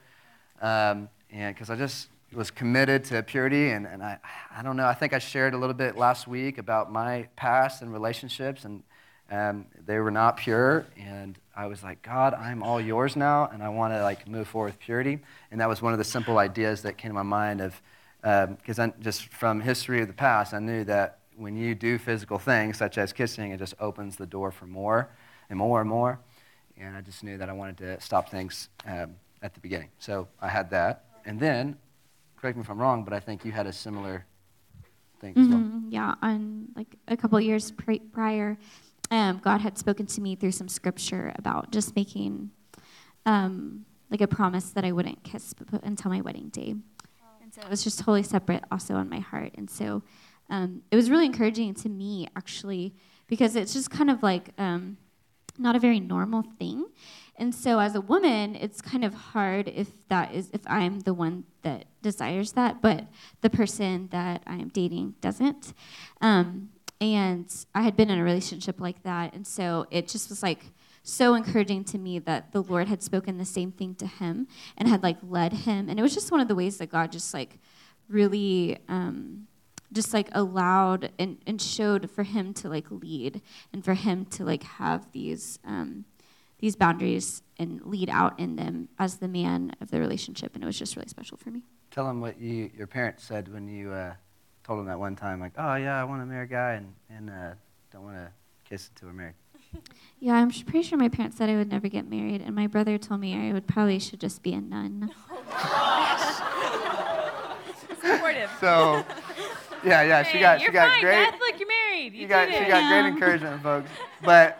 [0.61, 3.71] Um, and because I just was committed to purity.
[3.71, 4.19] And, and I,
[4.57, 7.81] I don't know, I think I shared a little bit last week about my past
[7.83, 8.65] and relationships.
[8.65, 8.83] And
[9.31, 10.85] um, they were not pure.
[10.99, 13.49] And I was like, God, I'm all yours now.
[13.53, 15.21] And I want to like move forward with purity.
[15.53, 17.81] And that was one of the simple ideas that came to my mind of,
[18.21, 22.39] because um, just from history of the past, I knew that when you do physical
[22.39, 25.09] things, such as kissing, it just opens the door for more
[25.49, 26.21] and more and more.
[26.79, 29.89] And I just knew that I wanted to stop things um, at the beginning.
[29.99, 31.07] So I had that.
[31.25, 31.77] And then,
[32.37, 34.27] correct me if I'm wrong, but I think you had a similar
[35.21, 35.43] thing mm-hmm.
[35.43, 35.59] as well.
[35.59, 35.89] Mm-hmm.
[35.91, 37.73] Yeah, on like a couple years
[38.13, 38.59] prior,
[39.11, 42.51] um, God had spoken to me through some scripture about just making
[43.25, 46.75] um, like a promise that I wouldn't kiss until my wedding day.
[47.43, 49.53] And so it was just totally separate also on my heart.
[49.57, 50.03] And so
[50.51, 52.95] um, it was really encouraging to me actually
[53.27, 54.97] because it's just kind of like um,
[55.57, 56.87] not a very normal thing.
[57.37, 61.15] And so as a woman it's kind of hard if that is if i'm the
[61.15, 63.07] one that desires that but
[63.41, 65.73] the person that i'm dating doesn't.
[66.21, 70.43] Um, and i had been in a relationship like that and so it just was
[70.43, 70.67] like
[71.03, 74.87] so encouraging to me that the lord had spoken the same thing to him and
[74.87, 75.89] had like led him.
[75.89, 77.59] And it was just one of the ways that god just like
[78.11, 79.47] really um,
[79.93, 83.41] just like allowed and, and showed for him to like lead
[83.73, 86.05] and for him to like have these um,
[86.59, 90.55] these boundaries and lead out in them as the man of the relationship.
[90.55, 91.63] And it was just really special for me.
[91.91, 94.13] Tell him what you, your parents said when you uh,
[94.71, 96.95] told them that one time like oh yeah i want to marry a guy and,
[97.09, 97.55] and uh,
[97.93, 98.31] don't want to
[98.69, 99.35] kiss until we're married.
[100.21, 102.99] Yeah i'm pretty sure my parents said i would never get married and my brother
[102.99, 105.11] told me i would probably should just be a nun.
[108.01, 108.51] Supportive.
[108.61, 109.05] So
[109.85, 110.23] yeah, yeah.
[110.23, 111.31] She got she got fine, great.
[111.31, 111.41] Beth.
[111.41, 112.13] Look, you're married.
[112.15, 113.91] You, you got she got great encouragement, folks.
[114.25, 114.59] But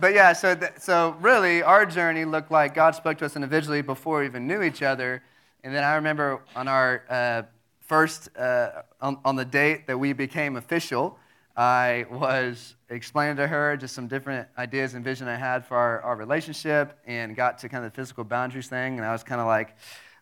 [0.00, 3.82] but yeah, so th- so really, our journey looked like God spoke to us individually
[3.82, 5.22] before we even knew each other,
[5.64, 7.42] and then I remember on our uh,
[7.80, 11.18] first uh, on, on the date that we became official.
[11.54, 16.00] I was explaining to her just some different ideas and vision I had for our,
[16.00, 18.96] our relationship and got to kind of the physical boundaries thing.
[18.96, 19.76] And I was kind of like,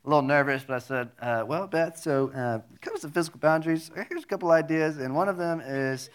[0.05, 3.39] a little nervous, but I said, uh, Well, Beth, so uh, it comes to physical
[3.39, 3.91] boundaries.
[4.09, 6.09] Here's a couple ideas, and one of them is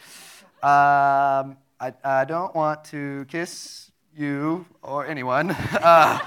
[0.63, 6.19] um, I, I, don't want to kiss you or anyone uh,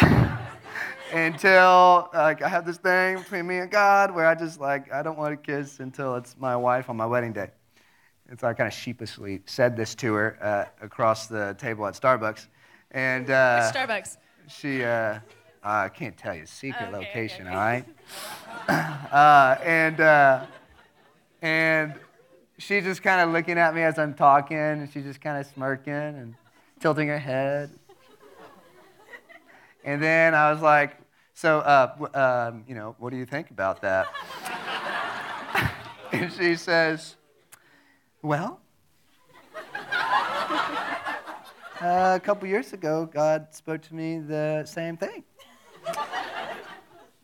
[1.12, 5.02] until like, I have this thing between me and God where I just like, I
[5.02, 7.50] don't want to kiss until it's my wife on my wedding day.
[8.28, 11.94] And so I kind of sheepishly said this to her uh, across the table at
[11.94, 12.48] Starbucks.
[12.90, 14.16] And uh, Starbucks.
[14.48, 15.20] She, uh,
[15.64, 17.84] I can't tell you secret okay, location, okay, all right?
[19.12, 20.44] uh, and uh,
[21.40, 21.94] and
[22.58, 25.46] she's just kind of looking at me as I'm talking, and she's just kind of
[25.46, 26.34] smirking and
[26.80, 27.70] tilting her head.
[29.84, 30.98] And then I was like,
[31.32, 34.06] "So, uh, um, you know, what do you think about that?"
[36.12, 37.16] and she says,
[38.20, 38.60] "Well."
[41.80, 45.22] Uh, a couple years ago, God spoke to me the same thing.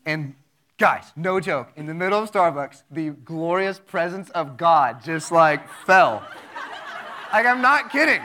[0.05, 0.35] And
[0.77, 5.67] guys, no joke, in the middle of Starbucks, the glorious presence of God just like
[5.85, 6.23] fell.
[7.31, 8.21] Like, I'm not kidding.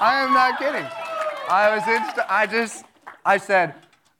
[0.00, 0.86] I am not kidding.
[1.48, 2.84] I was in, I just,
[3.24, 3.74] I said,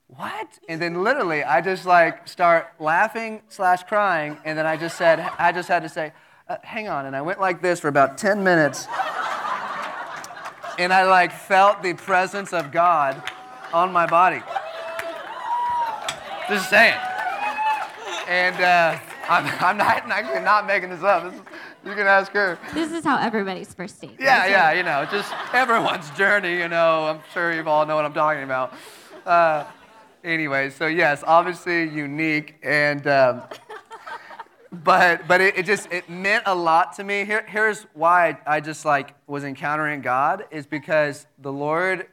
[0.08, 0.58] what?
[0.68, 5.20] And then literally, I just like start laughing slash crying, and then I just said,
[5.38, 6.12] I just had to say,
[6.48, 7.06] uh, hang on.
[7.06, 8.86] And I went like this for about 10 minutes,
[10.78, 13.22] and I like felt the presence of God
[13.72, 14.42] on my body.
[16.48, 16.98] Just saying.
[18.28, 21.24] And uh, I'm, I'm not actually not making this up.
[21.24, 21.40] This is,
[21.84, 22.58] you can ask her.
[22.72, 24.16] This is how everybody's first date.
[24.18, 26.58] Yeah, yeah, you know, just everyone's journey.
[26.58, 28.74] You know, I'm sure you all know what I'm talking about.
[29.24, 29.64] Uh,
[30.22, 33.42] anyway, so yes, obviously unique, and um,
[34.72, 37.24] but but it, it, just it meant a lot to me.
[37.24, 42.06] Here, here's why I just like was encountering God is because the Lord,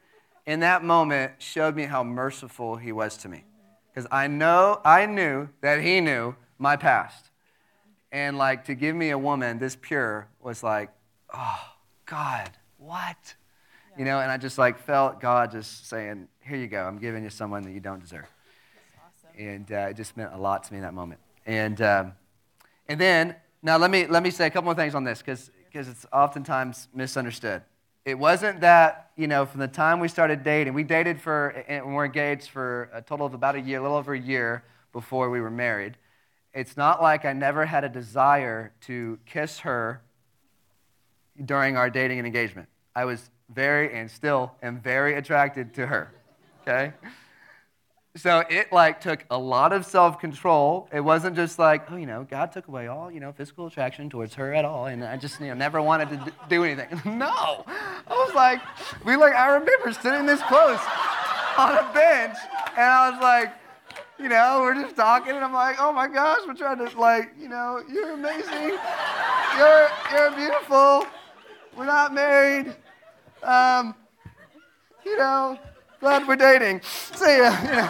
[0.48, 3.44] in that moment, showed me how merciful He was to me
[3.94, 7.30] because I know I knew that he knew my past.
[8.12, 10.90] And like to give me a woman this pure was like,
[11.34, 11.60] oh
[12.06, 13.18] God, what?
[13.92, 14.00] Yeah.
[14.00, 17.24] You know, and I just like felt God just saying, here you go, I'm giving
[17.24, 18.28] you someone that you don't deserve.
[18.98, 19.46] Awesome.
[19.48, 21.20] And uh, it just meant a lot to me in that moment.
[21.46, 22.14] And um,
[22.88, 25.52] and then now let me let me say a couple more things on this because
[25.72, 27.64] because it's oftentimes misunderstood.
[28.06, 31.96] It wasn't that, you know, from the time we started dating, we dated for, and
[31.96, 35.30] we're engaged for a total of about a year, a little over a year before
[35.30, 35.98] we were married.
[36.54, 40.02] It's not like I never had a desire to kiss her
[41.44, 42.68] during our dating and engagement.
[42.96, 46.12] I was very, and still am very attracted to her,
[46.62, 46.94] okay?
[48.16, 50.90] So it like took a lot of self-control.
[50.94, 54.08] It wasn't just like, oh, you know, God took away all, you know, physical attraction
[54.08, 57.02] towards her at all, and I just, you know, never wanted to do anything.
[57.18, 58.62] no, I was like,
[59.04, 60.80] we like, I remember sitting this close
[61.58, 62.38] on a bench,
[62.78, 63.52] and I was like,
[64.20, 67.34] you know, we're just talking, and I'm like, oh my gosh, we're trying to like,
[67.40, 68.78] you know, you're amazing,
[69.58, 71.08] you're you're beautiful,
[71.76, 72.76] we're not married,
[73.42, 73.96] um,
[75.04, 75.58] you know
[76.04, 76.82] glad we're dating.
[76.82, 77.62] See ya.
[77.64, 77.90] You know.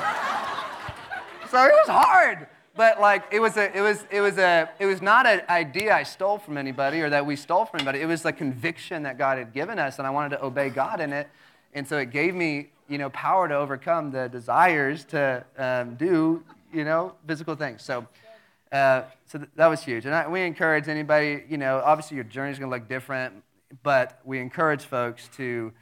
[1.49, 2.47] So it was hard.
[2.75, 5.95] But like it was a it was it was a it was not an idea
[5.95, 8.01] I stole from anybody or that we stole from anybody.
[8.01, 11.01] It was the conviction that God had given us, and I wanted to obey God
[11.01, 11.27] in it.
[11.73, 16.43] And so it gave me, you know, power to overcome the desires to um, do,
[16.71, 17.81] you know, physical things.
[17.81, 18.05] So,
[18.71, 20.05] uh, so th- that was huge.
[20.05, 23.43] And I, we encourage anybody, you know, obviously your journey is going to look different,
[23.81, 25.73] but we encourage folks to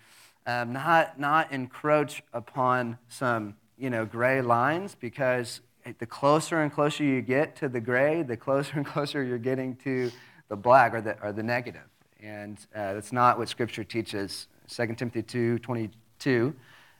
[0.52, 5.62] um, not, not encroach upon some you know, gray lines because
[6.00, 9.76] the closer and closer you get to the gray, the closer and closer you're getting
[9.78, 10.12] to
[10.50, 11.88] the black or the, or the negative.
[12.22, 14.48] And uh, that's not what Scripture teaches.
[14.68, 16.56] 2 Timothy 2 22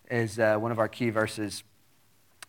[0.10, 1.64] is uh, one of our key verses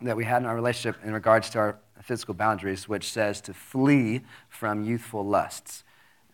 [0.00, 3.54] that we had in our relationship in regards to our physical boundaries, which says to
[3.54, 5.84] flee from youthful lusts,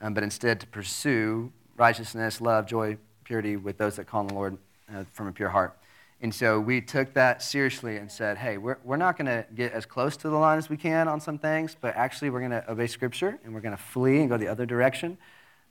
[0.01, 2.97] um, but instead to pursue righteousness, love, joy,
[3.29, 4.57] purity with those that call on the Lord
[4.93, 5.77] uh, from a pure heart.
[6.23, 9.73] And so we took that seriously and said, hey, we're, we're not going to get
[9.73, 12.51] as close to the line as we can on some things, but actually we're going
[12.53, 15.19] to obey Scripture and we're going to flee and go the other direction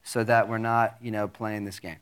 [0.03, 1.97] so that we're not, you know, playing this game.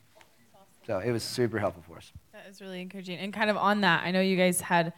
[0.85, 2.11] So it was super helpful for us.
[2.33, 3.17] That is really encouraging.
[3.17, 4.91] And kind of on that, I know you guys had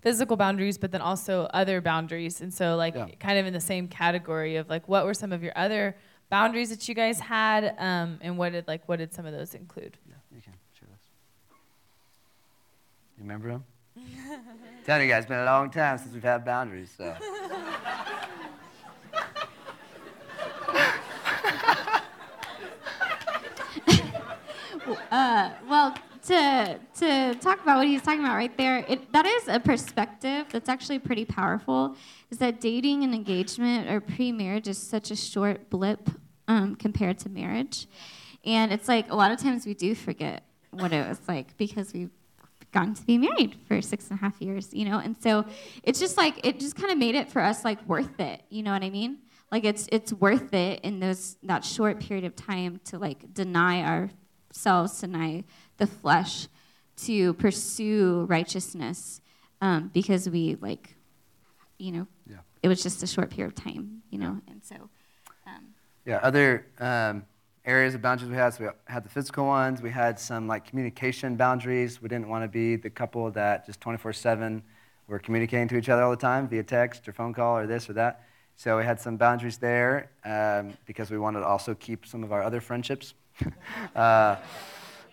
[0.00, 2.40] physical boundaries, but then also other boundaries.
[2.40, 3.08] And so, like, yeah.
[3.18, 5.96] kind of in the same category of like, what were some of your other
[6.30, 9.54] boundaries that you guys had, um, and what did like what did some of those
[9.54, 9.96] include?
[10.08, 10.98] Yeah, you can share those.
[13.16, 13.64] You remember him?
[14.84, 17.14] Telling you guys, it's been a long time since we've had boundaries, so.
[25.10, 25.94] uh, well,
[26.26, 30.46] to to talk about what he's talking about right there, it, that is a perspective
[30.50, 31.96] that's actually pretty powerful.
[32.30, 36.10] Is that dating and engagement or pre-marriage is such a short blip
[36.48, 37.86] um, compared to marriage,
[38.44, 41.92] and it's like a lot of times we do forget what it was like because
[41.92, 42.10] we've
[42.74, 45.46] gotten to be married for six and a half years, you know, and so
[45.82, 48.62] it's just like it just kind of made it for us like worth it, you
[48.62, 49.18] know what I mean?
[49.50, 54.08] Like it's it's worth it in those that short period of time to like deny
[54.52, 55.44] ourselves, deny
[55.78, 56.48] the flesh
[56.96, 59.20] to pursue righteousness
[59.60, 60.96] um, because we like
[61.78, 62.36] you know yeah.
[62.62, 64.76] it was just a short period of time you know and so
[65.46, 67.24] um, yeah other um,
[67.64, 68.54] areas of boundaries we had.
[68.54, 69.80] So we had the physical ones.
[69.80, 72.02] We had some like communication boundaries.
[72.02, 74.62] We didn't want to be the couple that just 24-7
[75.06, 77.88] were communicating to each other all the time via text or phone call or this
[77.88, 78.24] or that.
[78.56, 82.32] So we had some boundaries there um, because we wanted to also keep some of
[82.32, 83.14] our other friendships.
[83.96, 84.36] Uh,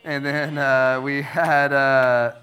[0.03, 2.33] and then uh, we had uh,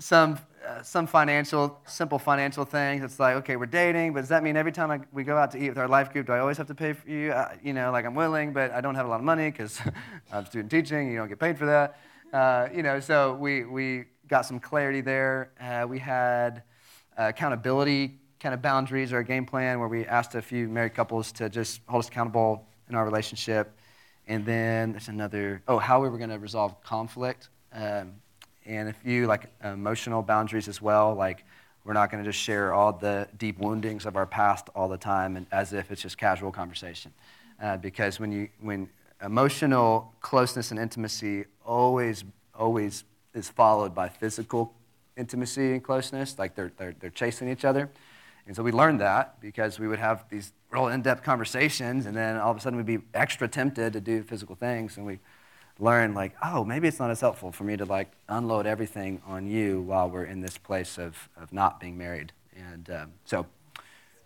[0.00, 3.04] some uh, some financial, simple financial things.
[3.04, 5.50] It's like, okay, we're dating, but does that mean every time I, we go out
[5.52, 7.30] to eat with our life group, do I always have to pay for you?
[7.32, 9.80] Uh, you know, like I'm willing, but I don't have a lot of money because
[10.32, 11.10] I'm student teaching.
[11.12, 11.98] You don't get paid for that.
[12.32, 15.52] Uh, you know, so we we got some clarity there.
[15.60, 16.64] Uh, we had
[17.16, 21.32] accountability kind of boundaries or a game plan where we asked a few married couples
[21.32, 23.78] to just hold us accountable in our relationship.
[24.26, 27.48] And then there's another, oh, how we were going to resolve conflict.
[27.72, 28.14] Um,
[28.66, 31.14] and a few like emotional boundaries as well.
[31.14, 31.44] Like
[31.84, 34.98] we're not going to just share all the deep woundings of our past all the
[34.98, 37.12] time and as if it's just casual conversation.
[37.62, 38.88] Uh, because when you when
[39.22, 42.24] emotional closeness and intimacy always
[42.54, 44.74] always is followed by physical
[45.16, 47.88] intimacy and closeness, like they're, they're, they're chasing each other.
[48.46, 52.36] And so we learned that because we would have these real in-depth conversations, and then
[52.36, 55.18] all of a sudden we'd be extra tempted to do physical things, and we
[55.78, 59.46] learned like, oh, maybe it's not as helpful for me to like unload everything on
[59.48, 62.32] you while we're in this place of, of not being married.
[62.56, 63.46] And um, so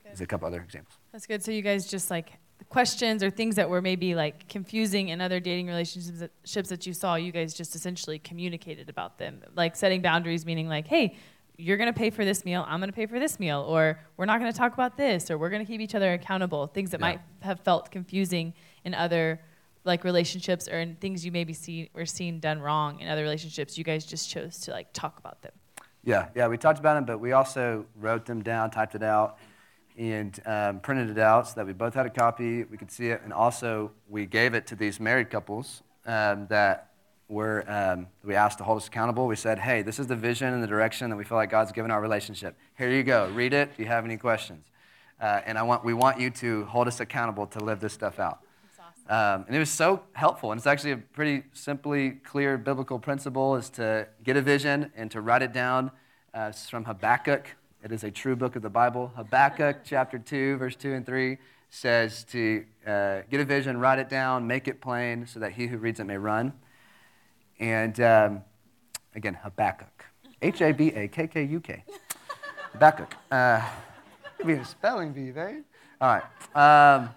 [0.04, 0.96] there's a couple other examples.
[1.12, 1.42] That's good.
[1.42, 2.32] So you guys just like
[2.68, 7.14] questions or things that were maybe like confusing in other dating relationships that you saw,
[7.16, 11.16] you guys just essentially communicated about them, like setting boundaries, meaning like, hey,
[11.56, 14.00] you're going to pay for this meal, I'm going to pay for this meal, or
[14.16, 16.66] we're not going to talk about this, or we're going to keep each other accountable.
[16.66, 17.06] Things that yeah.
[17.06, 19.40] might have felt confusing in other
[19.84, 23.78] like relationships or in things you maybe see or seen done wrong in other relationships,
[23.78, 25.52] you guys just chose to like talk about them.
[26.04, 29.38] Yeah, yeah, we talked about them, but we also wrote them down, typed it out,
[29.98, 33.08] and um, printed it out so that we both had a copy, we could see
[33.08, 36.90] it, and also we gave it to these married couples um, that
[37.28, 39.26] were um, we asked to hold us accountable.
[39.26, 41.70] We said, "Hey, this is the vision and the direction that we feel like God's
[41.70, 42.56] given our relationship.
[42.76, 43.28] Here you go.
[43.28, 43.76] Read it.
[43.76, 44.66] Do you have any questions?"
[45.20, 48.18] Uh, and I want we want you to hold us accountable to live this stuff
[48.18, 48.40] out.
[49.10, 50.52] Um, and it was so helpful.
[50.52, 55.10] And it's actually a pretty simply clear biblical principle is to get a vision and
[55.10, 55.90] to write it down.
[56.32, 57.56] Uh, it's from Habakkuk.
[57.82, 59.10] It is a true book of the Bible.
[59.16, 61.38] Habakkuk chapter 2, verse 2 and 3
[61.70, 65.66] says to uh, get a vision, write it down, make it plain so that he
[65.66, 66.52] who reads it may run.
[67.58, 68.44] And um,
[69.16, 70.04] again, Habakkuk.
[70.42, 71.84] H A B A K K U K.
[72.72, 73.12] Habakkuk.
[73.30, 73.60] Uh,
[74.46, 75.64] be a spelling bee, right?
[76.00, 76.20] All
[76.54, 76.94] right.
[76.94, 77.10] Um,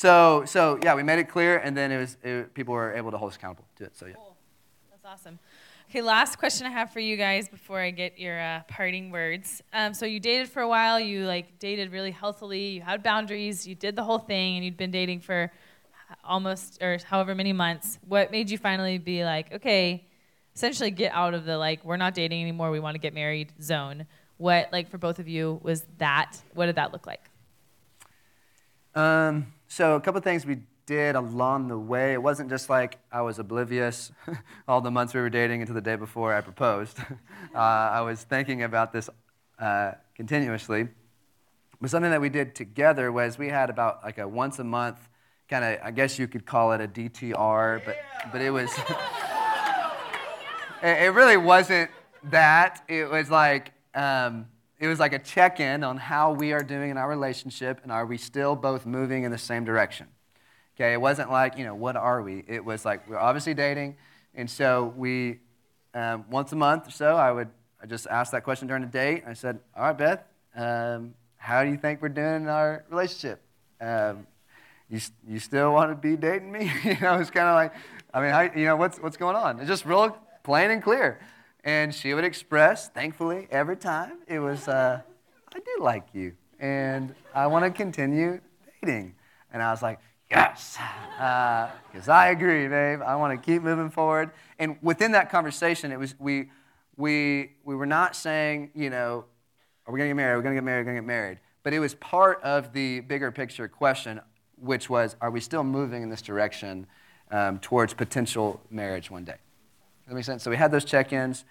[0.00, 3.10] so, so yeah, we made it clear, and then it was it, people were able
[3.10, 3.94] to hold us accountable to it.
[3.94, 4.14] So yeah.
[4.14, 4.34] Cool.
[4.90, 5.38] That's awesome.
[5.90, 9.60] Okay, last question I have for you guys before I get your uh, parting words.
[9.74, 10.98] Um, so you dated for a while.
[10.98, 12.68] You like dated really healthily.
[12.68, 13.66] You had boundaries.
[13.66, 15.52] You did the whole thing, and you'd been dating for
[16.24, 17.98] almost or however many months.
[18.08, 20.06] What made you finally be like, okay,
[20.54, 22.70] essentially get out of the like we're not dating anymore.
[22.70, 24.06] We want to get married zone.
[24.38, 26.38] What like for both of you was that?
[26.54, 27.28] What did that look like?
[28.94, 32.12] Um, so a couple things we did along the way.
[32.12, 34.10] It wasn't just like I was oblivious
[34.68, 36.98] all the months we were dating until the day before I proposed.
[37.54, 39.08] uh, I was thinking about this
[39.60, 40.88] uh, continuously.
[41.80, 45.08] But something that we did together was we had about like a once a month
[45.48, 47.96] kind of, I guess you could call it a DTR, but,
[48.32, 48.76] but it was,
[50.82, 51.92] it, it really wasn't
[52.24, 52.82] that.
[52.88, 54.46] It was like, um,
[54.80, 57.92] it was like a check in on how we are doing in our relationship and
[57.92, 60.06] are we still both moving in the same direction.
[60.74, 62.42] Okay, it wasn't like, you know, what are we?
[62.48, 63.96] It was like, we're obviously dating.
[64.34, 65.40] And so we,
[65.92, 67.48] um, once a month or so, I would
[67.82, 69.24] I just ask that question during the date.
[69.26, 70.22] I said, All right, Beth,
[70.54, 73.40] um, how do you think we're doing in our relationship?
[73.80, 74.26] Um,
[74.90, 76.70] you, you still want to be dating me?
[76.84, 77.72] you know, it's kind of like,
[78.12, 79.60] I mean, how, you know, what's, what's going on?
[79.60, 81.20] It's just real plain and clear.
[81.64, 85.00] And she would express, thankfully, every time, it was, uh,
[85.54, 86.32] I do like you.
[86.58, 88.40] And I want to continue
[88.82, 89.14] dating.
[89.52, 89.98] And I was like,
[90.30, 90.78] yes,
[91.16, 93.00] because uh, I agree, babe.
[93.02, 94.30] I want to keep moving forward.
[94.58, 96.50] And within that conversation, it was we,
[96.96, 99.24] we, we were not saying, you know,
[99.86, 100.34] are we going to get married?
[100.34, 100.78] Are we going to get married?
[100.78, 101.38] Are we going to get married?
[101.62, 104.20] But it was part of the bigger picture question,
[104.56, 106.86] which was, are we still moving in this direction
[107.30, 109.36] um, towards potential marriage one day?
[110.10, 110.42] That make sense?
[110.42, 111.44] So we had those check-ins.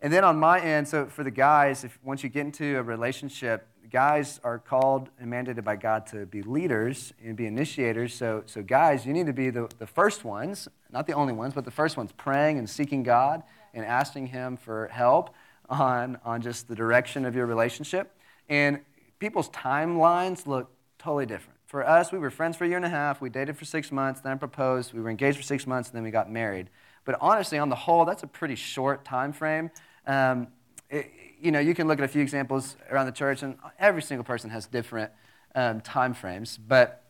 [0.00, 2.82] And then on my end, so for the guys, if once you get into a
[2.82, 8.14] relationship, guys are called and mandated by God to be leaders and be initiators.
[8.14, 11.52] So, so guys, you need to be the, the first ones, not the only ones,
[11.52, 13.42] but the first ones praying and seeking God
[13.74, 15.34] and asking Him for help
[15.68, 18.16] on, on just the direction of your relationship.
[18.48, 18.80] And
[19.18, 21.58] people's timelines look totally different.
[21.66, 23.20] For us, we were friends for a year and a half.
[23.20, 24.94] We dated for six months, then proposed.
[24.94, 26.70] We were engaged for six months, and then we got married.
[27.04, 29.70] But honestly, on the whole, that's a pretty short time frame.
[30.06, 30.48] Um,
[30.88, 34.02] it, you know, you can look at a few examples around the church, and every
[34.02, 35.10] single person has different
[35.54, 36.58] um, time frames.
[36.58, 37.02] But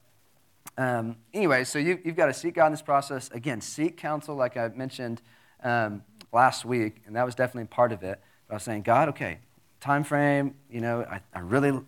[0.79, 3.31] um, anyway, so you, have got to seek God in this process.
[3.33, 5.21] Again, seek counsel, like I mentioned
[5.63, 8.21] um, last week, and that was definitely part of it.
[8.47, 9.39] But I was saying, God, okay,
[9.81, 11.81] time frame, you know, I, I really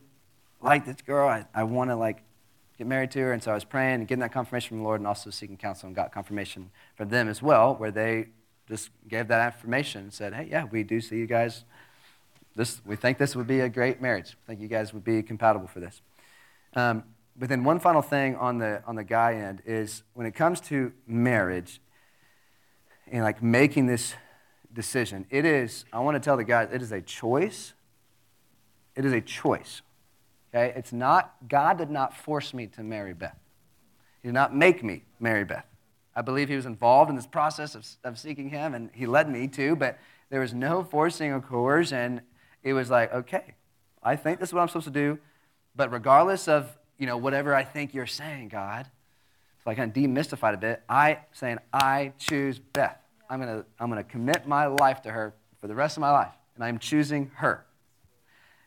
[0.60, 1.28] like this girl.
[1.28, 2.22] I, I want to, like,
[2.82, 3.32] get married to her.
[3.32, 5.56] And so I was praying and getting that confirmation from the Lord and also seeking
[5.56, 8.28] counsel and got confirmation from them as well, where they
[8.68, 11.64] just gave that affirmation and said, hey, yeah, we do see you guys
[12.54, 14.36] this, we think this would be a great marriage.
[14.44, 16.02] I think you guys would be compatible for this.
[16.74, 17.04] Um,
[17.36, 20.60] but then one final thing on the, on the guy end is when it comes
[20.62, 21.80] to marriage
[23.10, 24.14] and like making this
[24.72, 27.72] decision, it is, I want to tell the guys, it is a choice.
[28.94, 29.80] It is a choice.
[30.54, 30.72] Okay?
[30.76, 33.38] It's not, God did not force me to marry Beth.
[34.22, 35.66] He did not make me marry Beth.
[36.14, 39.30] I believe he was involved in this process of, of seeking him, and he led
[39.30, 39.98] me to, but
[40.30, 42.20] there was no forcing or coercion
[42.62, 43.54] it was like, okay,
[44.02, 45.18] I think this is what I'm supposed to do,
[45.74, 48.88] but regardless of you know whatever I think you're saying, God,
[49.64, 50.82] so I kind of demystified a bit.
[50.88, 52.98] I saying I choose Beth.
[53.28, 56.34] I'm gonna I'm gonna commit my life to her for the rest of my life,
[56.54, 57.64] and I'm choosing her.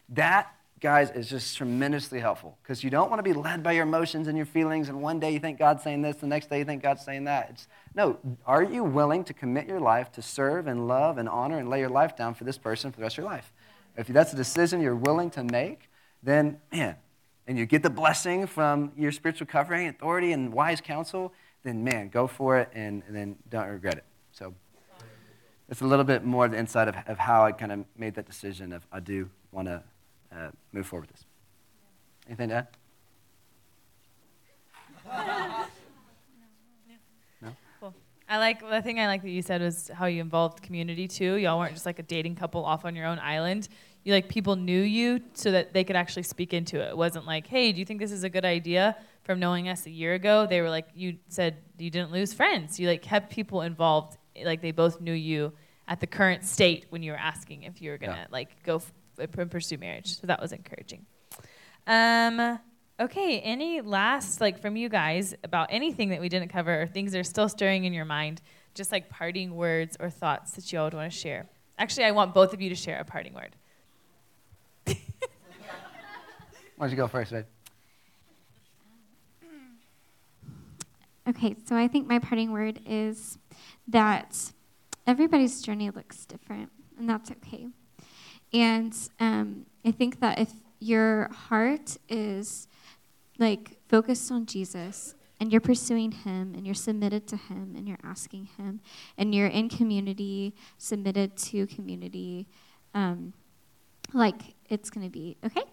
[0.09, 0.53] That
[0.85, 4.27] guys, is just tremendously helpful because you don't want to be led by your emotions
[4.27, 6.63] and your feelings, and one day you think God's saying this, the next day you
[6.63, 7.49] think God's saying that.
[7.49, 11.57] It's, no, are you willing to commit your life to serve and love and honor
[11.57, 13.51] and lay your life down for this person for the rest of your life?
[13.97, 15.89] If that's a decision you're willing to make,
[16.21, 16.97] then, man,
[17.47, 21.33] and you get the blessing from your spiritual covering, authority, and wise counsel,
[21.63, 24.05] then man, go for it and, and then don't regret it.
[24.33, 24.53] So
[25.67, 28.27] it's a little bit more the inside of, of how I kind of made that
[28.27, 29.81] decision of I do want to
[30.35, 31.25] uh, move forward with this.
[32.27, 32.67] Anything to add?
[37.41, 37.55] No?
[37.79, 37.93] Cool.
[38.29, 41.35] I like the thing I like that you said was how you involved community too.
[41.35, 43.67] Y'all weren't just like a dating couple off on your own island.
[44.03, 46.89] You like people knew you so that they could actually speak into it.
[46.89, 48.95] It wasn't like, hey, do you think this is a good idea?
[49.23, 52.79] From knowing us a year ago, they were like, you said you didn't lose friends.
[52.79, 55.51] You like kept people involved, like they both knew you
[55.87, 58.27] at the current state when you were asking if you were gonna Yeah.
[58.31, 58.93] like go f-
[59.49, 60.19] pursue marriage.
[60.19, 61.05] So that was encouraging.
[61.87, 62.59] Um,
[62.99, 67.11] okay, any last like from you guys about anything that we didn't cover or things
[67.11, 68.41] that are still stirring in your mind,
[68.73, 71.47] just like parting words or thoughts that you all would want to share?
[71.77, 73.55] Actually, I want both of you to share a parting word.
[76.77, 77.45] Why don't you go first, babe?
[81.27, 83.39] Okay, so I think my parting word is
[83.87, 84.51] that
[85.07, 87.67] everybody's journey looks different, and that's okay.
[88.55, 90.49] And um, I think that if
[90.79, 92.69] your heart is
[93.37, 97.99] like focused on Jesus and you're pursuing Him and you're submitted to Him and you're
[98.01, 98.79] asking Him
[99.17, 102.47] and you're in community, submitted to community,
[102.93, 103.33] um,
[104.13, 105.63] like it's going to be okay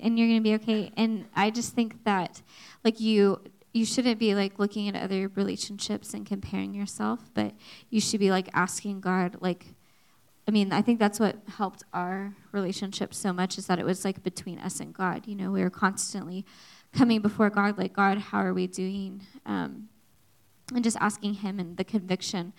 [0.00, 0.90] and you're going to be okay.
[0.96, 2.42] And I just think that
[2.82, 3.40] like you
[3.72, 7.54] you shouldn't be like looking at other relationships and comparing yourself, but
[7.90, 9.66] you should be like asking God like
[10.48, 14.02] I mean, I think that's what helped our relationship so much is that it was
[14.02, 15.26] like between us and God.
[15.26, 16.46] You know, we were constantly
[16.94, 19.26] coming before God, like, God, how are we doing?
[19.44, 19.90] Um,
[20.74, 22.54] and just asking Him, and the conviction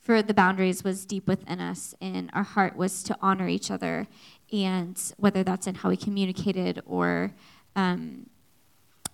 [0.00, 4.08] for the boundaries was deep within us, and our heart was to honor each other,
[4.52, 7.34] and whether that's in how we communicated or
[7.76, 8.26] um,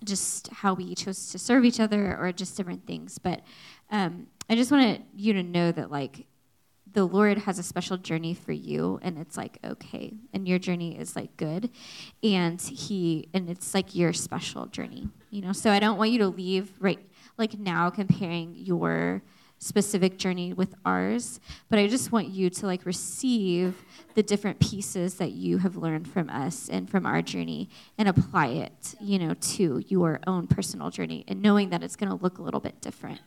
[0.03, 3.19] just how we chose to serve each other or just different things.
[3.19, 3.41] But
[3.91, 6.25] um, I just wanted you to know that, like,
[6.95, 10.97] the Lord has a special journey for you, and it's like okay, and your journey
[10.97, 11.69] is like good,
[12.23, 15.51] and He and it's like your special journey, you know.
[15.51, 16.99] So I don't want you to leave right
[17.37, 19.21] like now comparing your
[19.59, 23.83] specific journey with ours, but I just want you to like receive
[24.13, 28.47] the different pieces that you have learned from us and from our journey and apply
[28.47, 32.37] it, you know, to your own personal journey, and knowing that it's going to look
[32.37, 33.19] a little bit different.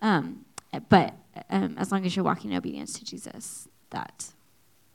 [0.00, 0.44] Um,
[0.88, 1.14] but
[1.50, 4.32] um, as long as you're walking in obedience to Jesus, that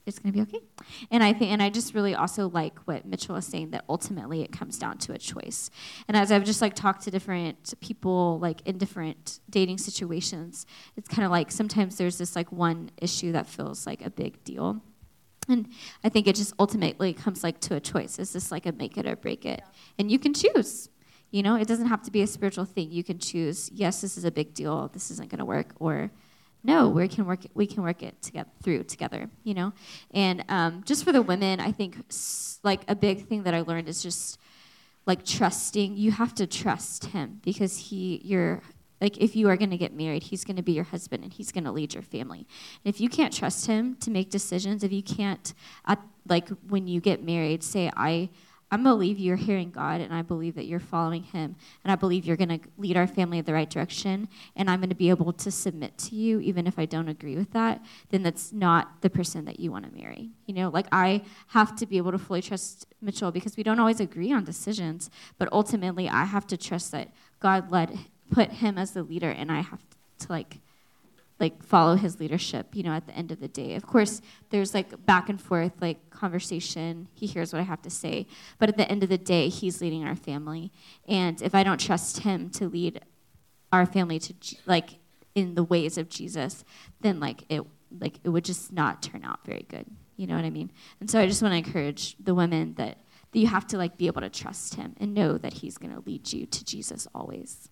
[0.05, 0.65] it's going to be okay.
[1.11, 4.41] And I think, and I just really also like what Mitchell was saying that ultimately
[4.41, 5.69] it comes down to a choice.
[6.07, 10.65] And as I've just like talked to different people, like in different dating situations,
[10.97, 14.43] it's kind of like sometimes there's this like one issue that feels like a big
[14.43, 14.81] deal.
[15.47, 15.69] And
[16.03, 18.19] I think it just ultimately comes like to a choice.
[18.19, 19.61] Is this like a make it or break it?
[19.99, 20.89] And you can choose.
[21.31, 22.91] You know, it doesn't have to be a spiritual thing.
[22.91, 24.89] You can choose, yes, this is a big deal.
[24.89, 26.11] This isn't going to work, or
[26.63, 27.45] no, we can work.
[27.45, 29.29] It, we can work it together through together.
[29.43, 29.73] You know,
[30.11, 31.97] and um, just for the women, I think
[32.63, 34.39] like a big thing that I learned is just
[35.05, 35.97] like trusting.
[35.97, 38.61] You have to trust him because he, you're
[38.99, 41.33] like if you are going to get married, he's going to be your husband and
[41.33, 42.45] he's going to lead your family.
[42.85, 45.53] And if you can't trust him to make decisions, if you can't,
[45.87, 48.29] at, like when you get married, say I.
[48.71, 52.25] I'm believe you're hearing God, and I believe that you're following Him, and I believe
[52.25, 55.09] you're going to lead our family in the right direction, and I'm going to be
[55.09, 57.83] able to submit to you, even if I don't agree with that.
[58.09, 60.29] Then that's not the person that you want to marry.
[60.45, 63.79] You know, like I have to be able to fully trust Mitchell because we don't
[63.79, 67.09] always agree on decisions, but ultimately I have to trust that
[67.41, 67.99] God led,
[68.29, 69.81] put him as the leader, and I have
[70.19, 70.59] to like
[71.41, 73.73] like follow his leadership you know at the end of the day.
[73.73, 74.21] Of course
[74.51, 77.07] there's like back and forth like conversation.
[77.13, 78.27] He hears what i have to say.
[78.59, 80.71] But at the end of the day he's leading our family.
[81.07, 83.01] And if i don't trust him to lead
[83.73, 84.33] our family to
[84.65, 84.91] like
[85.33, 86.65] in the ways of jesus
[86.99, 87.61] then like it
[87.99, 89.85] like it would just not turn out very good.
[90.15, 90.71] You know what i mean?
[90.99, 92.99] And so i just want to encourage the women that,
[93.31, 95.93] that you have to like be able to trust him and know that he's going
[95.93, 97.69] to lead you to jesus always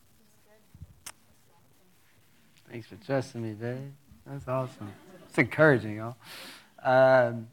[2.71, 3.91] Thanks for trusting me, babe.
[4.27, 4.93] That's awesome.
[5.27, 6.15] It's encouraging, y'all.
[6.83, 7.47] Um,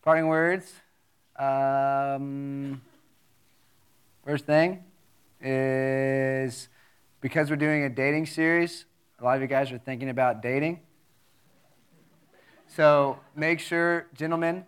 [0.00, 0.72] parting words.
[1.38, 2.80] Um,
[4.24, 4.82] first thing
[5.42, 6.70] is
[7.20, 8.86] because we're doing a dating series,
[9.20, 10.80] a lot of you guys are thinking about dating.
[12.66, 14.64] So make sure, gentlemen,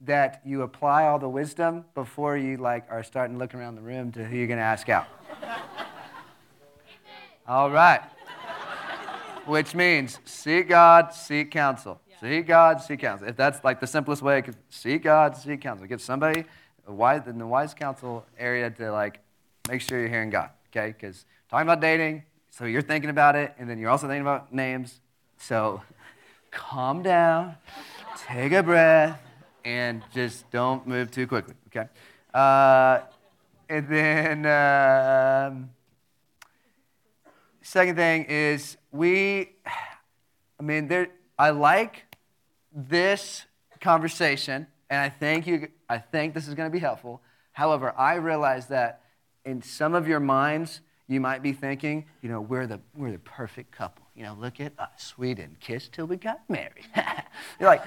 [0.00, 4.10] that you apply all the wisdom before you like are starting looking around the room
[4.10, 5.06] to who you're going to ask out.
[7.46, 8.02] All right
[9.46, 12.00] which means seek God, seek counsel.
[12.20, 13.26] Seek God, seek counsel.
[13.28, 15.86] If that's like the simplest way, I could seek God, seek counsel.
[15.88, 16.44] Get somebody
[16.86, 19.18] a wise, in the wise counsel area to like
[19.68, 20.88] make sure you're hearing God, okay?
[20.88, 22.22] Because talking about dating,
[22.52, 25.00] So you're thinking about it, and then you're also thinking about names.
[25.38, 25.80] So
[26.50, 27.56] calm down,
[28.26, 29.18] take a breath,
[29.64, 31.88] and just don't move too quickly, okay?
[32.34, 33.00] Uh,
[33.70, 35.70] and then, um,
[37.62, 39.50] second thing is we,
[40.58, 41.08] I mean, there,
[41.38, 42.16] I like
[42.74, 43.46] this
[43.80, 47.22] conversation, and I think you, I think this is going to be helpful.
[47.52, 49.02] However, I realize that
[49.44, 53.18] in some of your minds, you might be thinking, you know, we're the, we're the
[53.18, 54.06] perfect couple.
[54.14, 55.14] You know, look at us.
[55.16, 56.86] We didn't kiss till we got married.
[57.60, 57.82] You're like,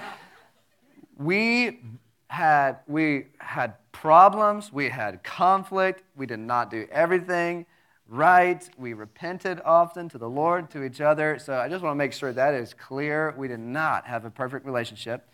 [1.18, 1.80] we
[2.28, 7.66] had, we had problems, we had conflict, we did not do everything
[8.08, 8.68] right.
[8.78, 11.40] We repented often to the Lord, to each other.
[11.40, 13.34] So I just want to make sure that is clear.
[13.38, 15.28] We did not have a perfect relationship.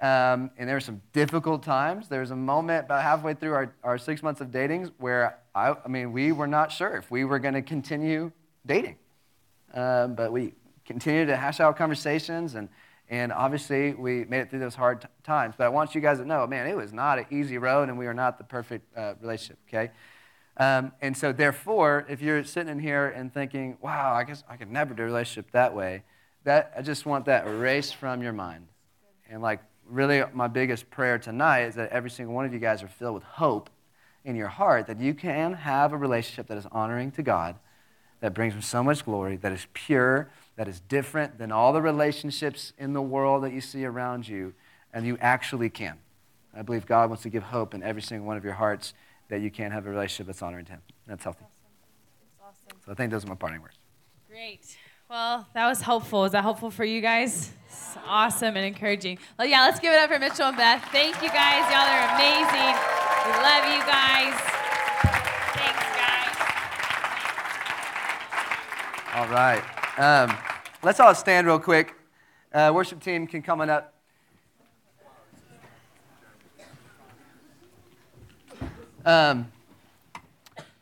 [0.00, 2.08] Um, and there were some difficult times.
[2.08, 5.74] There was a moment about halfway through our, our six months of dating where, I,
[5.84, 8.30] I mean, we were not sure if we were going to continue
[8.64, 8.96] dating.
[9.74, 10.54] Um, but we
[10.84, 12.68] continued to hash out conversations, and,
[13.10, 15.54] and obviously we made it through those hard t- times.
[15.58, 17.98] But I want you guys to know, man, it was not an easy road, and
[17.98, 19.90] we are not the perfect uh, relationship, okay?
[20.58, 24.56] Um, and so, therefore, if you're sitting in here and thinking, wow, I guess I
[24.56, 26.02] could never do a relationship that way,
[26.44, 28.66] that, I just want that erased from your mind.
[29.30, 32.82] And like, really, my biggest prayer tonight is that every single one of you guys
[32.82, 33.70] are filled with hope
[34.24, 37.56] in your heart that you can have a relationship that is honoring to God,
[38.20, 41.80] that brings him so much glory, that is pure, that is different than all the
[41.80, 44.54] relationships in the world that you see around you,
[44.92, 45.98] and you actually can.
[46.54, 48.92] I believe God wants to give hope in every single one of your hearts
[49.28, 50.82] that you can't have a relationship that's honoring to Him.
[51.06, 51.44] That's healthy.
[51.44, 52.78] That's awesome.
[52.84, 53.78] So I think those are my parting words.
[54.28, 54.76] Great.
[55.08, 56.24] Well, that was helpful.
[56.26, 57.52] Is that helpful for you guys?
[57.66, 59.18] It's awesome and encouraging.
[59.38, 60.84] Well, yeah, let's give it up for Mitchell and Beth.
[60.92, 61.64] Thank you guys.
[61.70, 62.76] Y'all are amazing.
[63.24, 64.34] We love you guys.
[65.56, 66.36] Thanks, guys.
[69.14, 69.62] All right.
[69.98, 70.36] Um,
[70.82, 71.94] let's all stand real quick.
[72.52, 73.97] Uh, worship team can come on up.
[79.08, 79.50] Um,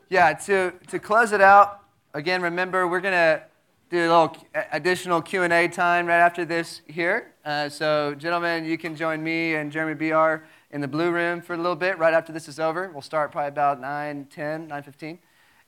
[0.09, 3.41] yeah, to, to close it out, again, remember we're going to
[3.89, 4.37] do a little
[4.73, 7.35] additional Q&A time right after this here.
[7.45, 11.55] Uh, so, gentlemen, you can join me and Jeremy BR in the blue room for
[11.55, 12.91] a little bit right after this is over.
[12.93, 15.19] We'll start probably about 9, 10, 9, 15.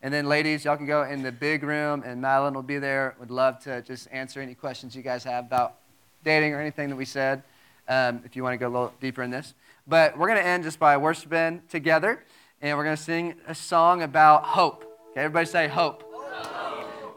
[0.03, 3.15] And then, ladies, y'all can go in the big room, and Madeline will be there.
[3.21, 5.77] Would love to just answer any questions you guys have about
[6.25, 7.45] dating or anything that we said,
[7.87, 9.55] um, if you want to go a little deeper in this.
[9.87, 12.25] But we're going to end just by worshiping together,
[12.61, 14.85] and we're going to sing a song about hope.
[15.11, 16.05] Okay, everybody say hope.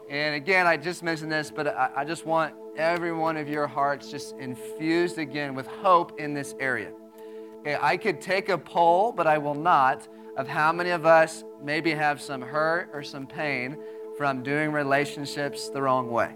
[0.08, 3.66] And again, I just mentioned this, but I, I just want every one of your
[3.66, 6.92] hearts just infused again with hope in this area.
[7.60, 11.44] Okay, I could take a poll, but I will not, of how many of us
[11.62, 13.76] maybe have some hurt or some pain
[14.16, 16.34] from doing relationships the wrong way.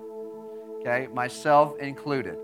[0.81, 2.39] Okay, myself included.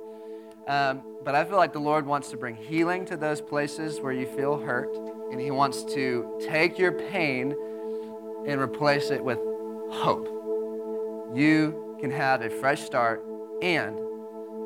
[0.69, 4.13] Um, but I feel like the Lord wants to bring healing to those places where
[4.13, 4.95] you feel hurt,
[5.33, 7.57] and He wants to take your pain
[8.47, 9.39] and replace it with
[9.91, 10.29] hope.
[11.35, 13.25] You can have a fresh start,
[13.63, 13.99] and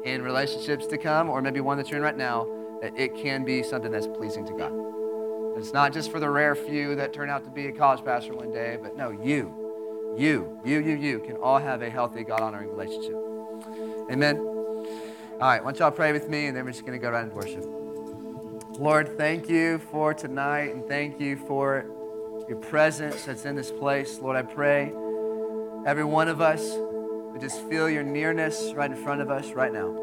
[0.04, 2.46] in relationships to come, or maybe one that you're in right now,
[2.82, 4.72] that it can be something that's pleasing to God.
[5.58, 8.34] It's not just for the rare few that turn out to be a college pastor
[8.34, 12.40] one day, but no, you, you, you, you, you can all have a healthy, God
[12.40, 13.16] honoring relationship.
[14.10, 14.36] Amen.
[14.38, 17.24] All right, don't y'all pray with me, and then we're just going to go right
[17.24, 17.85] into worship.
[18.78, 21.86] Lord, thank you for tonight, and thank you for
[22.46, 24.18] your presence that's in this place.
[24.20, 24.92] Lord, I pray
[25.86, 29.72] every one of us would just feel your nearness right in front of us right
[29.72, 29.94] now.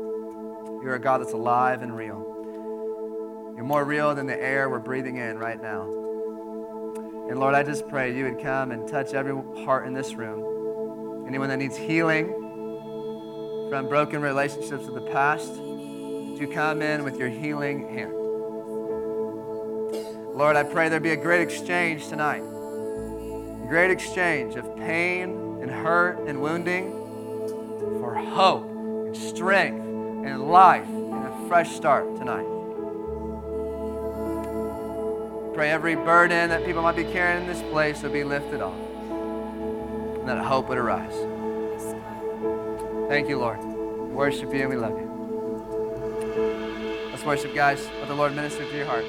[0.81, 3.53] You're a God that's alive and real.
[3.55, 5.83] You're more real than the air we're breathing in right now.
[7.29, 11.25] And Lord, I just pray you would come and touch every heart in this room.
[11.27, 12.27] Anyone that needs healing
[13.69, 18.22] from broken relationships of the past, would you come in with your healing hand?
[20.33, 22.41] Lord, I pray there be a great exchange tonight.
[22.41, 26.91] A great exchange of pain and hurt and wounding
[27.99, 29.79] for hope and strength
[30.25, 32.47] and life and a fresh start tonight.
[35.53, 38.73] Pray every burden that people might be carrying in this place will be lifted off
[38.73, 41.13] and that hope would arise.
[43.07, 43.63] Thank you, Lord.
[43.63, 45.11] We worship you and we love you.
[47.11, 47.87] Let's worship, guys.
[47.99, 49.05] Let the Lord minister to your heart.